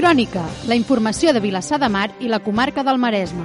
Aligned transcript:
Crònica, 0.00 0.40
la 0.64 0.76
informació 0.78 1.34
de 1.36 1.42
Vilassar 1.44 1.76
de 1.76 1.88
Mar 1.92 2.06
i 2.24 2.28
la 2.32 2.38
comarca 2.40 2.80
del 2.80 2.96
Maresme. 2.96 3.42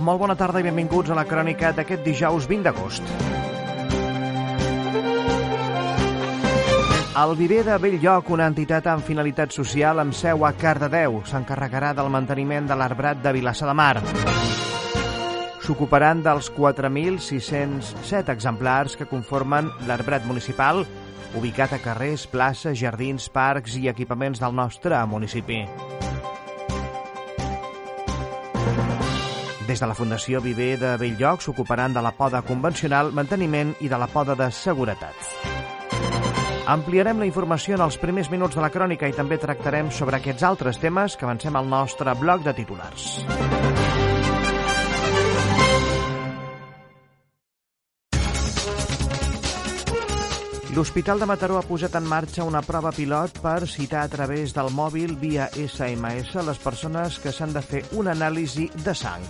Molt 0.00 0.22
bona 0.22 0.32
tarda 0.40 0.62
i 0.62 0.64
benvinguts 0.64 1.12
a 1.12 1.18
la 1.18 1.26
crònica 1.28 1.74
d'aquest 1.76 2.06
dijous 2.06 2.46
20 2.48 2.64
d'agost. 2.64 3.10
El 7.20 7.34
Viver 7.36 7.66
de 7.66 7.76
Belllloc, 7.82 8.30
una 8.32 8.46
entitat 8.48 8.88
amb 8.88 9.04
finalitat 9.04 9.52
social 9.52 10.00
amb 10.00 10.16
seu 10.16 10.46
a 10.48 10.54
Cardedeu, 10.56 11.20
s'encarregarà 11.28 11.92
del 11.92 12.08
manteniment 12.08 12.70
de 12.70 12.78
l'arbrat 12.80 13.20
de 13.20 13.34
Vilassar 13.36 13.68
de 13.68 13.74
Mar. 13.76 13.98
S'ocuparan 15.68 16.24
dels 16.24 16.48
4.607 16.48 18.32
exemplars 18.32 18.96
que 18.96 19.10
conformen 19.10 19.68
l'arbrat 19.84 20.24
municipal 20.24 20.86
ubicat 21.34 21.72
a 21.72 21.78
carrers, 21.82 22.26
places, 22.30 22.78
jardins, 22.80 23.28
parcs 23.28 23.76
i 23.76 23.88
equipaments 23.88 24.40
del 24.40 24.54
nostre 24.54 24.98
municipi. 25.06 25.64
Des 29.68 29.80
de 29.80 29.86
la 29.86 29.94
Fundació 29.94 30.40
Viver 30.40 30.78
de 30.80 30.94
Belllloc 30.96 31.42
s'ocuparan 31.44 31.92
de 31.92 32.00
la 32.00 32.14
poda 32.16 32.40
convencional, 32.40 33.12
manteniment 33.12 33.74
i 33.84 33.90
de 33.92 33.98
la 34.00 34.08
poda 34.08 34.32
de 34.38 34.48
seguretat. 34.48 35.28
Ampliarem 36.68 37.20
la 37.20 37.28
informació 37.28 37.76
en 37.76 37.84
els 37.84 37.96
primers 38.00 38.28
minuts 38.32 38.56
de 38.56 38.64
la 38.64 38.72
crònica 38.72 39.08
i 39.08 39.16
també 39.16 39.36
tractarem 39.40 39.92
sobre 39.92 40.20
aquests 40.20 40.44
altres 40.44 40.80
temes 40.80 41.16
que 41.16 41.28
avancem 41.28 41.56
al 41.56 41.68
nostre 41.68 42.16
bloc 42.16 42.44
de 42.44 42.56
titulars. 42.56 43.10
L'Hospital 50.78 51.18
de 51.18 51.26
Mataró 51.26 51.56
ha 51.58 51.64
posat 51.66 51.96
en 51.98 52.04
marxa 52.06 52.44
una 52.46 52.60
prova 52.62 52.92
pilot 52.94 53.40
per 53.42 53.66
citar 53.66 54.04
a 54.06 54.10
través 54.12 54.52
del 54.54 54.68
mòbil 54.70 55.16
via 55.18 55.48
SMS 55.50 56.36
les 56.46 56.60
persones 56.62 57.16
que 57.18 57.32
s'han 57.34 57.50
de 57.50 57.62
fer 57.66 57.80
una 57.98 58.12
anàlisi 58.14 58.68
de 58.84 58.94
sang. 58.94 59.24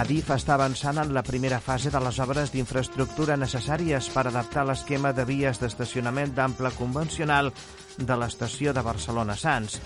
Adif 0.00 0.32
està 0.34 0.56
avançant 0.56 0.98
en 0.98 1.14
la 1.14 1.22
primera 1.22 1.60
fase 1.62 1.94
de 1.94 2.02
les 2.02 2.18
obres 2.26 2.50
d'infraestructura 2.50 3.38
necessàries 3.38 4.10
per 4.10 4.26
adaptar 4.26 4.66
l'esquema 4.66 5.14
de 5.14 5.28
vies 5.28 5.62
d'estacionament 5.62 6.34
d'ample 6.34 6.74
convencional 6.74 7.52
de 7.98 8.16
l'estació 8.18 8.74
de 8.74 8.82
Barcelona-Sants. 8.82 9.78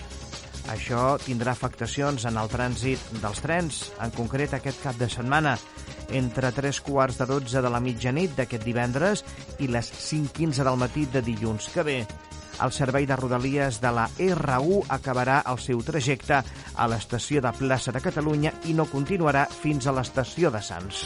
Això 0.73 1.19
tindrà 1.21 1.53
afectacions 1.53 2.25
en 2.25 2.41
el 2.41 2.49
trànsit 2.49 3.13
dels 3.21 3.45
trens, 3.45 3.91
en 4.01 4.09
concret 4.17 4.57
aquest 4.57 4.81
cap 4.81 4.97
de 4.97 5.05
setmana, 5.05 5.53
entre 6.11 6.51
tres 6.51 6.79
quarts 6.81 7.17
de 7.19 7.27
12 7.29 7.61
de 7.61 7.71
la 7.71 7.81
mitjanit 7.83 8.35
d'aquest 8.37 8.63
divendres 8.63 9.23
i 9.59 9.67
les 9.71 9.91
5.15 9.91 10.63
del 10.63 10.79
matí 10.79 11.05
de 11.11 11.21
dilluns 11.25 11.69
que 11.73 11.83
ve. 11.83 11.99
El 12.63 12.71
servei 12.73 13.05
de 13.05 13.15
Rodalies 13.15 13.77
de 13.81 13.91
la 13.93 14.07
R1 14.17 14.87
acabarà 14.89 15.43
el 15.51 15.59
seu 15.61 15.83
trajecte 15.85 16.41
a 16.41 16.87
l'estació 16.89 17.43
de 17.45 17.53
Plaça 17.53 17.93
de 17.93 18.01
Catalunya 18.01 18.53
i 18.65 18.73
no 18.73 18.87
continuarà 18.89 19.45
fins 19.51 19.85
a 19.85 19.93
l'estació 19.93 20.49
de 20.53 20.63
Sants. 20.65 21.03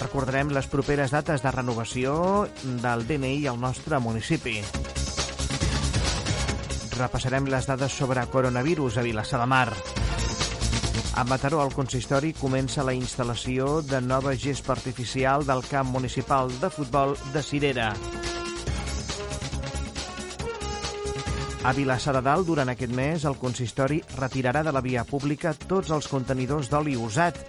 Recordarem 0.00 0.50
les 0.52 0.66
properes 0.68 1.12
dates 1.12 1.44
de 1.44 1.52
renovació 1.54 2.16
del 2.82 3.06
DNI 3.08 3.46
al 3.52 3.60
nostre 3.60 4.00
municipi. 4.00 4.58
Repassarem 7.02 7.48
les 7.50 7.66
dades 7.66 7.90
sobre 7.98 8.22
coronavirus 8.30 9.00
a 9.00 9.02
Vilassar 9.02 9.40
de 9.40 9.46
Mar. 9.50 9.72
A 11.18 11.24
Mataró, 11.24 11.58
el 11.64 11.72
consistori 11.74 12.30
comença 12.32 12.84
la 12.86 12.94
instal·lació 12.94 13.80
de 13.82 13.98
nova 14.00 14.36
gespa 14.38 14.76
artificial 14.76 15.42
del 15.48 15.64
camp 15.66 15.90
municipal 15.90 16.52
de 16.62 16.70
futbol 16.70 17.16
de 17.34 17.42
Cirera. 17.42 17.88
A 21.64 21.72
Vilassar 21.74 22.14
de 22.14 22.22
Dalt, 22.22 22.46
durant 22.46 22.70
aquest 22.70 22.94
mes, 22.94 23.26
el 23.26 23.34
consistori 23.42 23.98
retirarà 24.14 24.62
de 24.62 24.70
la 24.70 24.84
via 24.86 25.02
pública 25.02 25.56
tots 25.58 25.90
els 25.90 26.06
contenidors 26.06 26.70
d'oli 26.70 26.94
usat. 26.94 27.42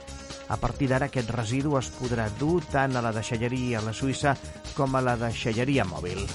A 0.50 0.58
partir 0.58 0.90
d'ara, 0.90 1.12
aquest 1.14 1.30
residu 1.30 1.78
es 1.78 1.94
podrà 1.94 2.26
dur 2.42 2.64
tant 2.74 2.98
a 2.98 3.06
la 3.06 3.14
deixalleria 3.14 3.84
a 3.84 3.86
la 3.86 3.94
Suïssa 3.94 4.34
com 4.74 4.98
a 4.98 5.06
la 5.06 5.14
deixalleria 5.28 5.86
mòbil. 5.86 6.26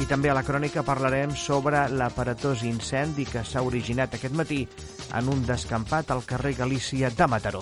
I 0.00 0.06
també 0.08 0.30
a 0.32 0.34
la 0.34 0.42
crònica 0.42 0.80
parlarem 0.82 1.34
sobre 1.36 1.82
l'aparatós 1.92 2.64
incendi 2.64 3.26
que 3.28 3.44
s'ha 3.44 3.60
originat 3.62 4.16
aquest 4.16 4.34
matí 4.34 4.62
en 5.12 5.28
un 5.28 5.44
descampat 5.44 6.10
al 6.10 6.24
carrer 6.24 6.54
Galícia 6.56 7.10
de 7.12 7.28
Mataró. 7.28 7.60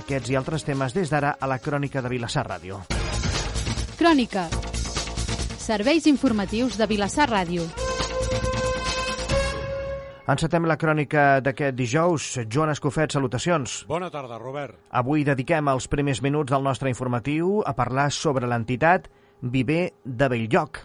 Aquests 0.00 0.30
i 0.30 0.38
altres 0.38 0.64
temes 0.64 0.94
des 0.94 1.10
d'ara 1.10 1.34
a 1.34 1.50
la 1.50 1.58
crònica 1.58 2.00
de 2.00 2.14
Vilassar 2.14 2.46
Ràdio. 2.46 2.80
Crònica. 3.98 4.46
Serveis 5.58 6.06
informatius 6.06 6.78
de 6.78 6.86
Vilassar 6.86 7.28
Ràdio. 7.28 7.66
Encetem 10.30 10.62
la 10.68 10.76
crònica 10.78 11.40
d'aquest 11.42 11.74
dijous. 11.74 12.26
Joan 12.46 12.70
Escofet, 12.70 13.10
salutacions. 13.16 13.80
Bona 13.90 14.12
tarda, 14.14 14.36
Robert. 14.38 14.76
Avui 14.94 15.24
dediquem 15.26 15.66
els 15.72 15.88
primers 15.90 16.20
minuts 16.22 16.52
del 16.54 16.62
nostre 16.62 16.92
informatiu 16.92 17.64
a 17.66 17.74
parlar 17.74 18.12
sobre 18.14 18.46
l'entitat 18.46 19.08
Viver 19.42 19.88
de 20.04 20.28
Belllloc. 20.30 20.84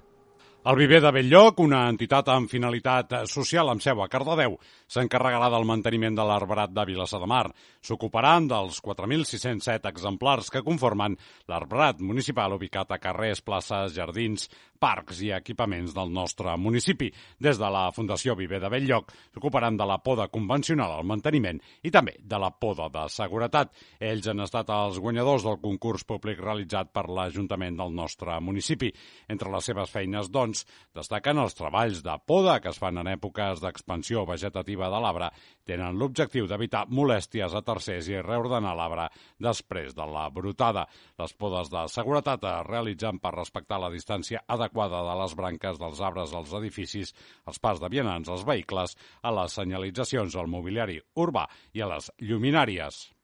El 0.65 0.79
Viver 0.79 0.97
de 1.03 1.11
Belllloc, 1.13 1.59
una 1.61 1.83
entitat 1.91 2.31
amb 2.33 2.49
finalitat 2.49 3.11
social 3.29 3.69
amb 3.69 3.83
seu 3.85 3.99
a 4.01 4.07
Cardedeu, 4.09 4.55
s'encarregarà 4.89 5.51
del 5.53 5.67
manteniment 5.69 6.17
de 6.17 6.25
l'arbrat 6.25 6.73
de 6.73 6.85
Vilassar 6.89 7.19
de 7.21 7.29
Mar. 7.29 7.43
S'ocuparan 7.85 8.47
dels 8.49 8.79
4.607 8.81 9.91
exemplars 9.91 10.49
que 10.49 10.63
conformen 10.65 11.13
l'arbrat 11.51 11.99
municipal 12.01 12.55
ubicat 12.55 12.95
a 12.95 12.97
carrers, 12.97 13.43
places, 13.45 13.93
jardins, 13.93 14.47
parcs 14.81 15.21
i 15.23 15.31
equipaments 15.35 15.93
del 15.95 16.11
nostre 16.13 16.55
municipi. 16.57 17.11
Des 17.39 17.59
de 17.61 17.69
la 17.71 17.87
Fundació 17.95 18.35
Viver 18.35 18.59
de 18.63 18.69
Belllloc 18.73 19.13
s'ocuparan 19.33 19.77
de 19.77 19.85
la 19.87 19.99
poda 20.03 20.27
convencional 20.33 20.95
al 20.95 21.05
manteniment 21.07 21.61
i 21.85 21.91
també 21.93 22.15
de 22.19 22.39
la 22.41 22.51
poda 22.51 22.89
de 22.93 23.05
seguretat. 23.11 23.71
Ells 23.99 24.27
han 24.31 24.43
estat 24.43 24.71
els 24.73 24.99
guanyadors 24.99 25.45
del 25.45 25.61
concurs 25.61 26.05
públic 26.09 26.41
realitzat 26.41 26.91
per 26.93 27.05
l'Ajuntament 27.09 27.77
del 27.79 27.93
nostre 27.95 28.39
municipi. 28.41 28.91
Entre 29.29 29.51
les 29.51 29.69
seves 29.71 29.93
feines, 29.93 30.31
doncs, 30.33 30.65
destaquen 30.95 31.39
els 31.41 31.57
treballs 31.57 32.01
de 32.05 32.17
poda 32.25 32.59
que 32.59 32.73
es 32.73 32.81
fan 32.81 32.97
en 33.01 33.13
èpoques 33.13 33.61
d'expansió 33.63 34.25
vegetativa 34.25 34.89
de 34.89 35.01
l'arbre. 35.05 35.31
Tenen 35.65 35.97
l'objectiu 35.99 36.49
d'evitar 36.49 36.85
molèsties 36.89 37.53
a 37.53 37.63
tercers 37.75 38.07
i 38.09 38.21
reordenar 38.21 38.75
l'arbre 38.77 39.09
després 39.41 39.95
de 39.95 40.07
la 40.07 40.27
brotada. 40.31 40.85
Les 41.19 41.33
podes 41.35 41.71
de 41.73 41.85
seguretat 41.91 42.45
es 42.51 42.67
realitzen 42.69 43.19
per 43.19 43.35
respectar 43.35 43.79
la 43.81 43.91
distància 43.93 44.43
adequada 44.47 45.03
de 45.05 45.17
les 45.21 45.35
branques 45.35 45.81
dels 45.81 46.01
arbres 46.01 46.33
als 46.33 46.55
edificis, 46.61 47.13
als 47.45 47.59
pas 47.59 47.81
de 47.81 47.91
vianants, 47.91 48.29
als 48.29 48.45
vehicles, 48.47 48.95
a 49.21 49.33
les 49.35 49.59
senyalitzacions, 49.59 50.35
al 50.35 50.51
mobiliari 50.51 51.01
urbà 51.15 51.47
i 51.73 51.83
a 51.83 51.91
les 51.95 52.11
lluminàries. 52.21 53.14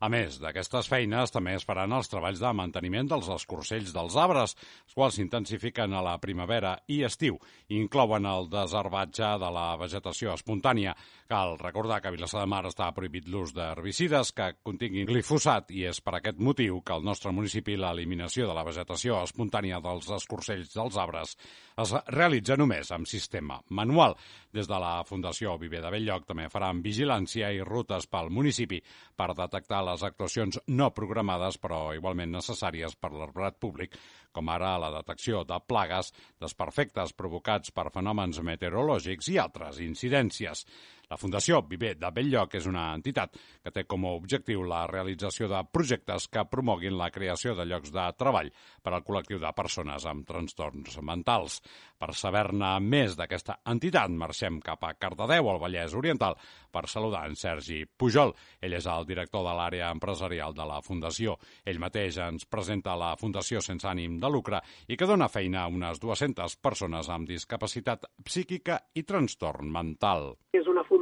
A 0.00 0.08
més 0.08 0.38
d'aquestes 0.40 0.86
feines, 0.88 1.28
també 1.28 1.52
es 1.58 1.66
faran 1.68 1.92
els 1.92 2.08
treballs 2.08 2.40
de 2.40 2.50
manteniment 2.56 3.10
dels 3.10 3.26
escorcells 3.34 3.90
dels 3.92 4.14
arbres, 4.16 4.54
els 4.86 4.94
quals 4.96 5.18
s'intensifiquen 5.18 5.92
a 5.92 6.00
la 6.06 6.14
primavera 6.22 6.70
i 6.88 7.02
estiu 7.04 7.36
inclouen 7.76 8.24
el 8.24 8.48
desherbatge 8.48 9.34
de 9.42 9.50
la 9.52 9.66
vegetació 9.76 10.32
espontània. 10.32 10.94
Cal 11.28 11.52
recordar 11.60 12.00
que 12.00 12.08
a 12.08 12.14
Vilassar 12.14 12.40
de 12.40 12.48
Mar 12.48 12.62
està 12.70 12.88
prohibit 12.96 13.28
l'ús 13.28 13.52
d'herbicides 13.52 14.32
que 14.32 14.48
continguin 14.64 15.04
glifosat 15.10 15.68
i 15.76 15.84
és 15.92 16.00
per 16.00 16.16
aquest 16.16 16.40
motiu 16.40 16.80
que 16.80 16.96
al 16.96 17.04
nostre 17.04 17.34
municipi 17.36 17.76
l'eliminació 17.76 18.48
de 18.48 18.56
la 18.56 18.64
vegetació 18.64 19.20
espontània 19.26 19.82
dels 19.84 20.08
escorcells 20.16 20.72
dels 20.72 20.96
arbres 20.96 21.36
es 21.80 21.92
realitza 22.12 22.56
només 22.60 22.90
amb 22.92 23.08
sistema 23.08 23.58
manual. 23.76 24.16
Des 24.52 24.68
de 24.68 24.78
la 24.82 25.04
Fundació 25.06 25.56
Viver 25.60 25.80
de 25.84 25.90
Belllloc 25.94 26.26
també 26.28 26.48
faran 26.52 26.82
vigilància 26.84 27.50
i 27.54 27.62
rutes 27.66 28.08
pel 28.10 28.30
municipi 28.34 28.80
per 29.16 29.30
detectar 29.38 29.82
les 29.86 30.04
actuacions 30.06 30.60
no 30.68 30.90
programades 30.96 31.58
però 31.62 31.82
igualment 31.96 32.34
necessàries 32.36 32.96
per 32.96 33.12
l'arbrat 33.14 33.58
públic, 33.62 33.96
com 34.32 34.48
ara 34.48 34.76
la 34.82 34.90
detecció 34.98 35.44
de 35.44 35.58
plagues, 35.66 36.12
desperfectes 36.40 37.14
provocats 37.18 37.72
per 37.74 37.90
fenòmens 37.94 38.42
meteorològics 38.46 39.30
i 39.32 39.38
altres 39.38 39.80
incidències. 39.84 40.66
La 41.10 41.16
Fundació 41.18 41.58
Viver 41.66 41.96
de 41.98 42.06
Belllloc 42.14 42.52
és 42.54 42.66
una 42.70 42.84
entitat 42.94 43.32
que 43.34 43.72
té 43.74 43.82
com 43.82 44.04
a 44.06 44.12
objectiu 44.14 44.60
la 44.62 44.84
realització 44.86 45.48
de 45.50 45.58
projectes 45.74 46.28
que 46.30 46.44
promoguin 46.46 46.94
la 46.94 47.08
creació 47.10 47.56
de 47.58 47.64
llocs 47.66 47.90
de 47.90 48.04
treball 48.14 48.52
per 48.78 48.92
al 48.94 49.02
col·lectiu 49.02 49.40
de 49.42 49.50
persones 49.56 50.06
amb 50.06 50.22
trastorns 50.28 51.00
mentals. 51.02 51.56
Per 51.98 52.12
saber-ne 52.14 52.76
més 52.84 53.16
d'aquesta 53.18 53.56
entitat, 53.72 54.14
marxem 54.22 54.60
cap 54.62 54.86
a 54.86 54.92
Cardedeu, 54.94 55.50
al 55.50 55.58
Vallès 55.58 55.96
Oriental, 55.98 56.38
per 56.70 56.84
saludar 56.86 57.24
en 57.26 57.34
Sergi 57.34 57.80
Pujol. 57.90 58.30
Ell 58.62 58.78
és 58.78 58.86
el 58.86 59.10
director 59.10 59.42
de 59.48 59.56
l'àrea 59.58 59.90
empresarial 59.90 60.54
de 60.54 60.68
la 60.70 60.78
Fundació. 60.78 61.34
Ell 61.66 61.82
mateix 61.82 62.20
ens 62.22 62.46
presenta 62.46 62.94
la 62.94 63.16
Fundació 63.18 63.58
sense 63.58 63.90
ànim 63.90 64.20
de 64.22 64.30
lucre 64.30 64.62
i 64.86 64.94
que 64.94 65.10
dona 65.10 65.26
feina 65.26 65.64
a 65.64 65.74
unes 65.74 65.98
200 65.98 66.54
persones 66.62 67.10
amb 67.10 67.34
discapacitat 67.34 68.06
psíquica 68.22 68.78
i 68.94 69.02
trastorn 69.02 69.74
mental. 69.74 70.36
És 70.54 70.70
una 70.70 70.84
fundació 70.86 70.99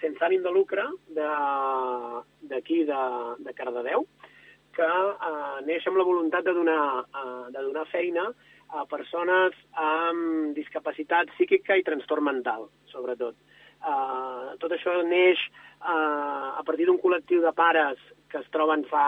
sense 0.00 0.24
ànim 0.24 0.42
de 0.42 0.52
lucre 0.52 0.84
d'aquí, 1.16 2.84
de, 2.84 2.92
de, 2.92 3.00
de 3.44 3.54
Cardedeu, 3.54 4.06
que 4.76 4.86
eh, 4.86 5.58
neix 5.66 5.86
amb 5.88 5.98
la 6.00 6.04
voluntat 6.04 6.44
de 6.44 6.54
donar, 6.56 7.04
eh, 7.06 7.50
de 7.54 7.64
donar 7.64 7.86
feina 7.92 8.26
a 8.76 8.84
persones 8.90 9.54
amb 9.72 10.54
discapacitat 10.56 11.30
psíquica 11.36 11.76
i 11.76 11.84
trastorn 11.86 12.26
mental, 12.26 12.68
sobretot. 12.92 13.36
Eh, 13.76 14.56
tot 14.60 14.72
això 14.72 14.98
neix 15.06 15.40
eh, 15.40 16.48
a 16.60 16.62
partir 16.66 16.88
d'un 16.88 17.00
col·lectiu 17.02 17.42
de 17.44 17.52
pares 17.56 18.00
que 18.30 18.40
es 18.42 18.48
troben 18.54 18.84
fa, 18.90 19.06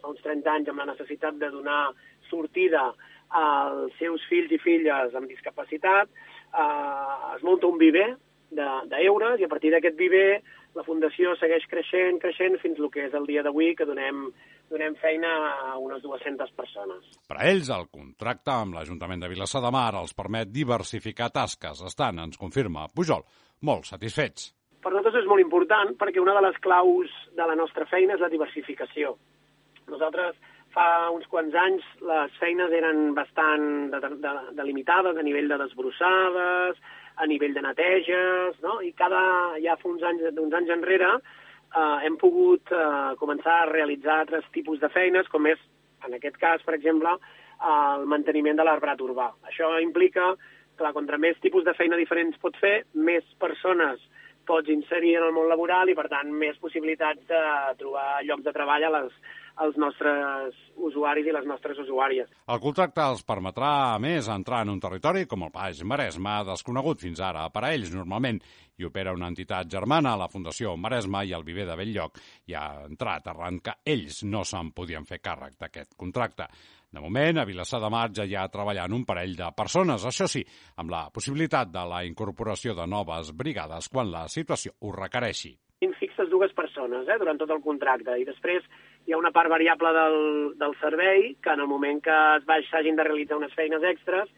fa 0.00 0.12
uns 0.12 0.22
30 0.24 0.52
anys 0.52 0.72
amb 0.72 0.82
la 0.82 0.90
necessitat 0.92 1.36
de 1.40 1.50
donar 1.52 1.90
sortida 2.30 2.88
als 3.36 3.94
seus 3.98 4.22
fills 4.30 4.52
i 4.54 4.60
filles 4.62 5.14
amb 5.14 5.30
discapacitat. 5.30 6.08
Eh, 6.50 7.34
es 7.36 7.44
munta 7.46 7.68
un 7.68 7.78
viver 7.78 8.14
d'euros 8.50 9.36
de, 9.36 9.42
i 9.42 9.46
a 9.46 9.50
partir 9.50 9.72
d'aquest 9.74 9.96
viver 9.98 10.42
la 10.76 10.84
Fundació 10.84 11.32
segueix 11.40 11.64
creixent, 11.70 12.20
creixent 12.20 12.58
fins 12.60 12.78
el 12.78 12.90
que 12.92 13.06
és 13.08 13.14
el 13.16 13.24
dia 13.28 13.42
d'avui 13.42 13.72
que 13.76 13.86
donem, 13.88 14.26
donem 14.70 14.96
feina 15.00 15.30
a 15.72 15.78
unes 15.80 16.02
200 16.04 16.52
persones. 16.58 17.16
Per 17.28 17.38
a 17.38 17.46
ells, 17.48 17.70
el 17.72 17.88
contracte 17.88 18.52
amb 18.52 18.76
l'Ajuntament 18.76 19.24
de 19.24 19.30
Vilassar 19.32 19.62
de 19.64 19.72
Mar 19.72 19.94
els 19.96 20.12
permet 20.16 20.52
diversificar 20.52 21.30
tasques. 21.32 21.80
Estan, 21.88 22.20
ens 22.20 22.36
confirma 22.40 22.90
Pujol, 22.92 23.24
molt 23.64 23.88
satisfets. 23.88 24.52
Per 24.84 24.92
nosaltres 24.92 25.22
és 25.22 25.30
molt 25.30 25.42
important 25.42 25.96
perquè 25.98 26.20
una 26.22 26.36
de 26.36 26.44
les 26.44 26.60
claus 26.62 27.14
de 27.34 27.48
la 27.48 27.56
nostra 27.58 27.88
feina 27.90 28.14
és 28.14 28.22
la 28.22 28.30
diversificació. 28.30 29.16
Nosaltres 29.88 30.36
fa 30.76 31.08
uns 31.14 31.24
quants 31.32 31.56
anys 31.56 31.88
les 32.04 32.36
feines 32.38 32.72
eren 32.76 33.14
bastant 33.16 33.88
delimitades 33.90 35.16
de, 35.16 35.16
de, 35.16 35.18
de 35.18 35.24
a 35.24 35.26
nivell 35.26 35.48
de 35.48 35.58
desbrossades, 35.64 36.84
a 37.16 37.26
nivell 37.26 37.54
de 37.56 37.62
neteges, 37.64 38.58
no? 38.62 38.80
i 38.84 38.92
cada, 38.96 39.22
ja 39.62 39.76
fa 39.80 39.88
uns 39.88 40.04
anys, 40.04 40.26
uns 40.36 40.56
anys 40.56 40.72
enrere 40.74 41.10
eh, 41.16 41.98
hem 42.06 42.18
pogut 42.20 42.72
eh, 42.72 43.14
començar 43.20 43.62
a 43.62 43.70
realitzar 43.70 44.20
altres 44.20 44.46
tipus 44.54 44.80
de 44.82 44.90
feines, 44.92 45.28
com 45.32 45.48
és, 45.48 45.60
en 46.06 46.16
aquest 46.16 46.36
cas, 46.42 46.62
per 46.66 46.76
exemple, 46.76 47.16
el 47.66 48.04
manteniment 48.10 48.58
de 48.58 48.66
l'arbrat 48.68 49.00
urbà. 49.00 49.30
Això 49.48 49.76
implica 49.80 50.34
que, 50.76 50.92
contra 50.92 51.18
més 51.18 51.38
tipus 51.40 51.64
de 51.64 51.72
feina 51.78 51.96
diferents 51.96 52.36
pots 52.42 52.60
fer, 52.60 52.76
més 52.92 53.24
persones 53.40 54.02
pots 54.48 54.70
inserir 54.72 55.16
en 55.18 55.28
el 55.28 55.34
món 55.36 55.50
laboral 55.50 55.90
i, 55.90 55.96
per 55.98 56.08
tant, 56.12 56.30
més 56.32 56.58
possibilitats 56.62 57.26
de 57.28 57.42
trobar 57.80 58.22
llocs 58.26 58.46
de 58.46 58.54
treball 58.54 58.86
a 58.88 58.92
les, 58.98 59.18
als 59.56 59.76
nostres 59.80 60.56
usuaris 60.76 61.26
i 61.26 61.32
les 61.32 61.46
nostres 61.48 61.78
usuàries. 61.80 62.28
El 62.52 62.60
contracte 62.60 63.02
els 63.02 63.24
permetrà, 63.26 63.72
a 63.94 63.98
més, 64.02 64.28
entrar 64.32 64.62
en 64.64 64.74
un 64.74 64.82
territori 64.82 65.24
com 65.28 65.46
el 65.46 65.52
Baix 65.54 65.82
Maresme, 65.82 66.36
desconegut 66.48 67.02
fins 67.06 67.22
ara 67.24 67.48
per 67.52 67.64
a 67.64 67.72
ells 67.76 67.92
normalment, 67.94 68.40
i 68.76 68.84
opera 68.84 69.14
una 69.16 69.30
entitat 69.32 69.70
germana, 69.72 70.16
la 70.20 70.28
Fundació 70.28 70.74
Maresme 70.76 71.24
i 71.24 71.32
el 71.32 71.44
Viver 71.46 71.64
de 71.68 71.76
Belllloc, 71.80 72.20
i 72.52 72.56
ha 72.56 72.66
entrat 72.84 73.30
arran 73.32 73.62
que 73.64 73.78
ells 73.88 74.22
no 74.28 74.44
se'n 74.44 74.74
podien 74.76 75.08
fer 75.08 75.22
càrrec 75.24 75.56
d'aquest 75.56 75.96
contracte. 75.96 76.50
De 76.96 77.02
moment, 77.04 77.36
a 77.36 77.44
Vilassar 77.44 77.76
de 77.82 77.90
Mar 77.92 78.06
ja 78.16 78.24
hi 78.24 78.32
ha 78.40 78.46
treballant 78.48 78.94
un 78.96 79.02
parell 79.04 79.34
de 79.36 79.50
persones, 79.52 80.04
això 80.08 80.24
sí, 80.32 80.40
amb 80.80 80.88
la 80.94 81.02
possibilitat 81.12 81.68
de 81.68 81.82
la 81.90 81.98
incorporació 82.08 82.72
de 82.78 82.86
noves 82.88 83.34
brigades 83.36 83.90
quan 83.92 84.08
la 84.08 84.22
situació 84.32 84.72
ho 84.80 84.94
requereixi. 84.96 85.52
Fixes 86.00 86.30
dues 86.32 86.54
persones 86.56 87.04
eh, 87.04 87.18
durant 87.20 87.36
tot 87.36 87.52
el 87.52 87.60
contracte 87.60 88.14
i 88.16 88.24
després 88.24 88.64
hi 89.04 89.12
ha 89.12 89.20
una 89.20 89.32
part 89.34 89.52
variable 89.52 89.92
del, 89.92 90.16
del 90.56 90.72
servei 90.80 91.34
que 91.44 91.52
en 91.52 91.66
el 91.66 91.68
moment 91.68 92.00
que 92.06 92.16
s'hagin 92.70 92.96
de 92.96 93.04
realitzar 93.04 93.36
unes 93.42 93.52
feines 93.58 93.84
extres 93.92 94.32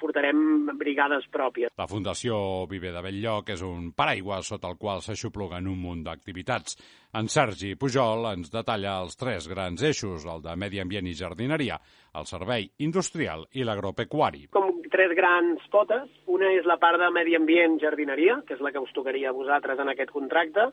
portarem 0.00 0.70
brigades 0.78 1.26
pròpies. 1.32 1.72
La 1.78 1.88
Fundació 1.90 2.36
Viver 2.70 2.92
de 2.94 3.02
Belllloc 3.04 3.50
és 3.54 3.64
un 3.66 3.90
paraigua 3.96 4.40
sota 4.42 4.70
el 4.72 4.78
qual 4.80 5.02
s'aixopluguen 5.04 5.68
un 5.70 5.80
munt 5.80 6.04
d'activitats. 6.06 6.78
En 7.14 7.28
Sergi 7.30 7.74
Pujol 7.78 8.26
ens 8.32 8.50
detalla 8.52 8.98
els 9.04 9.18
tres 9.20 9.48
grans 9.50 9.82
eixos, 9.82 10.24
el 10.26 10.42
de 10.42 10.56
medi 10.58 10.80
ambient 10.82 11.06
i 11.06 11.14
jardineria, 11.18 11.78
el 12.18 12.26
servei 12.30 12.70
industrial 12.86 13.46
i 13.52 13.66
l'agropecuari. 13.66 14.48
Com 14.54 14.74
tres 14.94 15.14
grans 15.18 15.62
potes. 15.70 16.10
Una 16.30 16.50
és 16.54 16.66
la 16.70 16.78
part 16.82 17.00
de 17.02 17.10
medi 17.14 17.34
ambient 17.38 17.80
jardineria, 17.82 18.40
que 18.46 18.54
és 18.54 18.62
la 18.62 18.72
que 18.74 18.82
us 18.82 18.92
tocaria 18.94 19.30
a 19.30 19.36
vosaltres 19.36 19.80
en 19.82 19.90
aquest 19.90 20.12
contracte, 20.14 20.68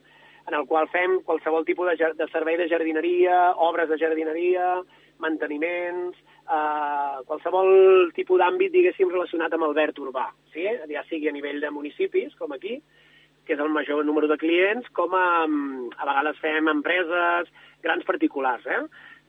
en 0.48 0.58
el 0.58 0.66
qual 0.66 0.88
fem 0.90 1.20
qualsevol 1.26 1.66
tipus 1.66 1.90
de, 1.90 2.12
de 2.18 2.28
servei 2.30 2.58
de 2.58 2.68
jardineria, 2.70 3.52
obres 3.66 3.90
de 3.90 3.98
jardineria, 3.98 4.76
manteniments, 5.22 6.18
eh, 6.48 7.22
qualsevol 7.28 8.12
tipus 8.16 8.40
d'àmbit, 8.40 8.72
diguéssim, 8.74 9.10
relacionat 9.10 9.54
amb 9.54 9.68
el 9.68 9.76
verd 9.78 9.98
urbà, 10.02 10.28
sí? 10.54 10.66
ja 10.90 11.04
sigui 11.08 11.28
a 11.28 11.36
nivell 11.36 11.60
de 11.62 11.70
municipis, 11.70 12.34
com 12.38 12.52
aquí, 12.52 12.80
que 13.46 13.56
és 13.56 13.60
el 13.62 13.72
major 13.74 14.04
número 14.06 14.28
de 14.30 14.38
clients, 14.38 14.86
com 14.94 15.14
a, 15.18 15.26
a 15.44 16.06
vegades 16.06 16.38
fem 16.42 16.70
empreses, 16.70 17.50
grans 17.82 18.06
particulars. 18.06 18.66
Eh? 18.66 18.82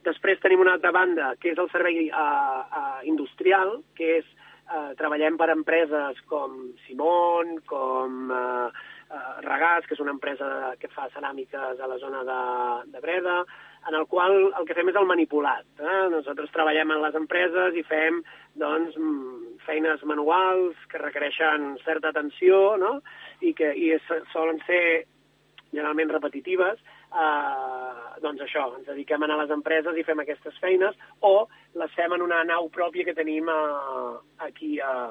Després 0.06 0.42
tenim 0.44 0.62
una 0.62 0.76
altra 0.78 0.92
banda, 0.94 1.34
que 1.42 1.54
és 1.54 1.60
el 1.60 1.70
servei 1.72 2.10
uh, 2.10 2.64
uh, 2.64 2.98
industrial, 3.10 3.80
que 3.98 4.20
és, 4.20 4.32
uh, 4.68 4.92
treballem 5.00 5.40
per 5.40 5.50
empreses 5.54 6.20
com 6.30 6.60
Simon, 6.86 7.56
com 7.70 8.34
eh, 8.34 8.90
Regàs, 9.46 9.86
que 9.86 9.94
és 9.94 10.02
una 10.02 10.14
empresa 10.16 10.74
que 10.82 10.90
fa 10.90 11.06
ceràmiques 11.14 11.80
a 11.80 11.90
la 11.90 11.98
zona 12.02 12.24
de, 12.26 12.38
de 12.96 13.02
Breda, 13.04 13.44
en 13.88 13.96
el 13.96 14.06
qual 14.08 14.34
el 14.58 14.68
que 14.68 14.76
fem 14.78 14.90
és 14.92 14.98
el 15.00 15.08
manipulat. 15.10 15.66
Eh? 15.80 16.00
Nosaltres 16.14 16.52
treballem 16.56 16.94
en 16.96 17.02
les 17.04 17.18
empreses 17.20 17.76
i 17.76 17.84
fem 17.88 18.22
doncs, 18.60 18.96
feines 19.66 20.04
manuals 20.08 20.80
que 20.92 21.02
requereixen 21.02 21.74
certa 21.84 22.12
atenció 22.14 22.78
no? 22.80 22.98
i 23.42 23.54
que 23.58 23.72
i 23.76 23.94
solen 24.32 24.60
ser 24.68 25.06
generalment 25.74 26.12
repetitives, 26.14 26.82
eh, 27.10 28.18
doncs 28.22 28.44
això, 28.46 28.68
ens 28.78 28.90
dediquem 28.90 29.24
a 29.24 29.28
anar 29.28 29.40
a 29.40 29.44
les 29.44 29.54
empreses 29.56 29.98
i 29.98 30.06
fem 30.06 30.22
aquestes 30.22 30.58
feines, 30.62 30.98
o 31.22 31.48
les 31.82 31.96
fem 31.98 32.14
en 32.14 32.22
una 32.22 32.44
nau 32.46 32.70
pròpia 32.74 33.08
que 33.08 33.18
tenim 33.18 33.50
a, 33.50 33.62
eh, 33.64 34.20
aquí 34.48 34.76
a, 34.80 35.10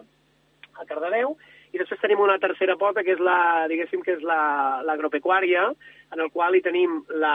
a 0.78 0.86
Cardedeu, 0.86 1.34
i 1.72 1.80
després 1.80 2.00
tenim 2.02 2.20
una 2.20 2.38
tercera 2.40 2.76
pota, 2.80 3.02
que 3.04 3.14
és 3.16 3.20
la, 3.24 3.64
diguéssim, 3.70 4.02
que 4.04 4.18
és 4.18 4.24
l'agropecuària, 4.24 5.66
la, 5.70 5.90
en 6.12 6.24
el 6.24 6.30
qual 6.34 6.56
hi 6.56 6.62
tenim 6.64 7.00
la, 7.22 7.34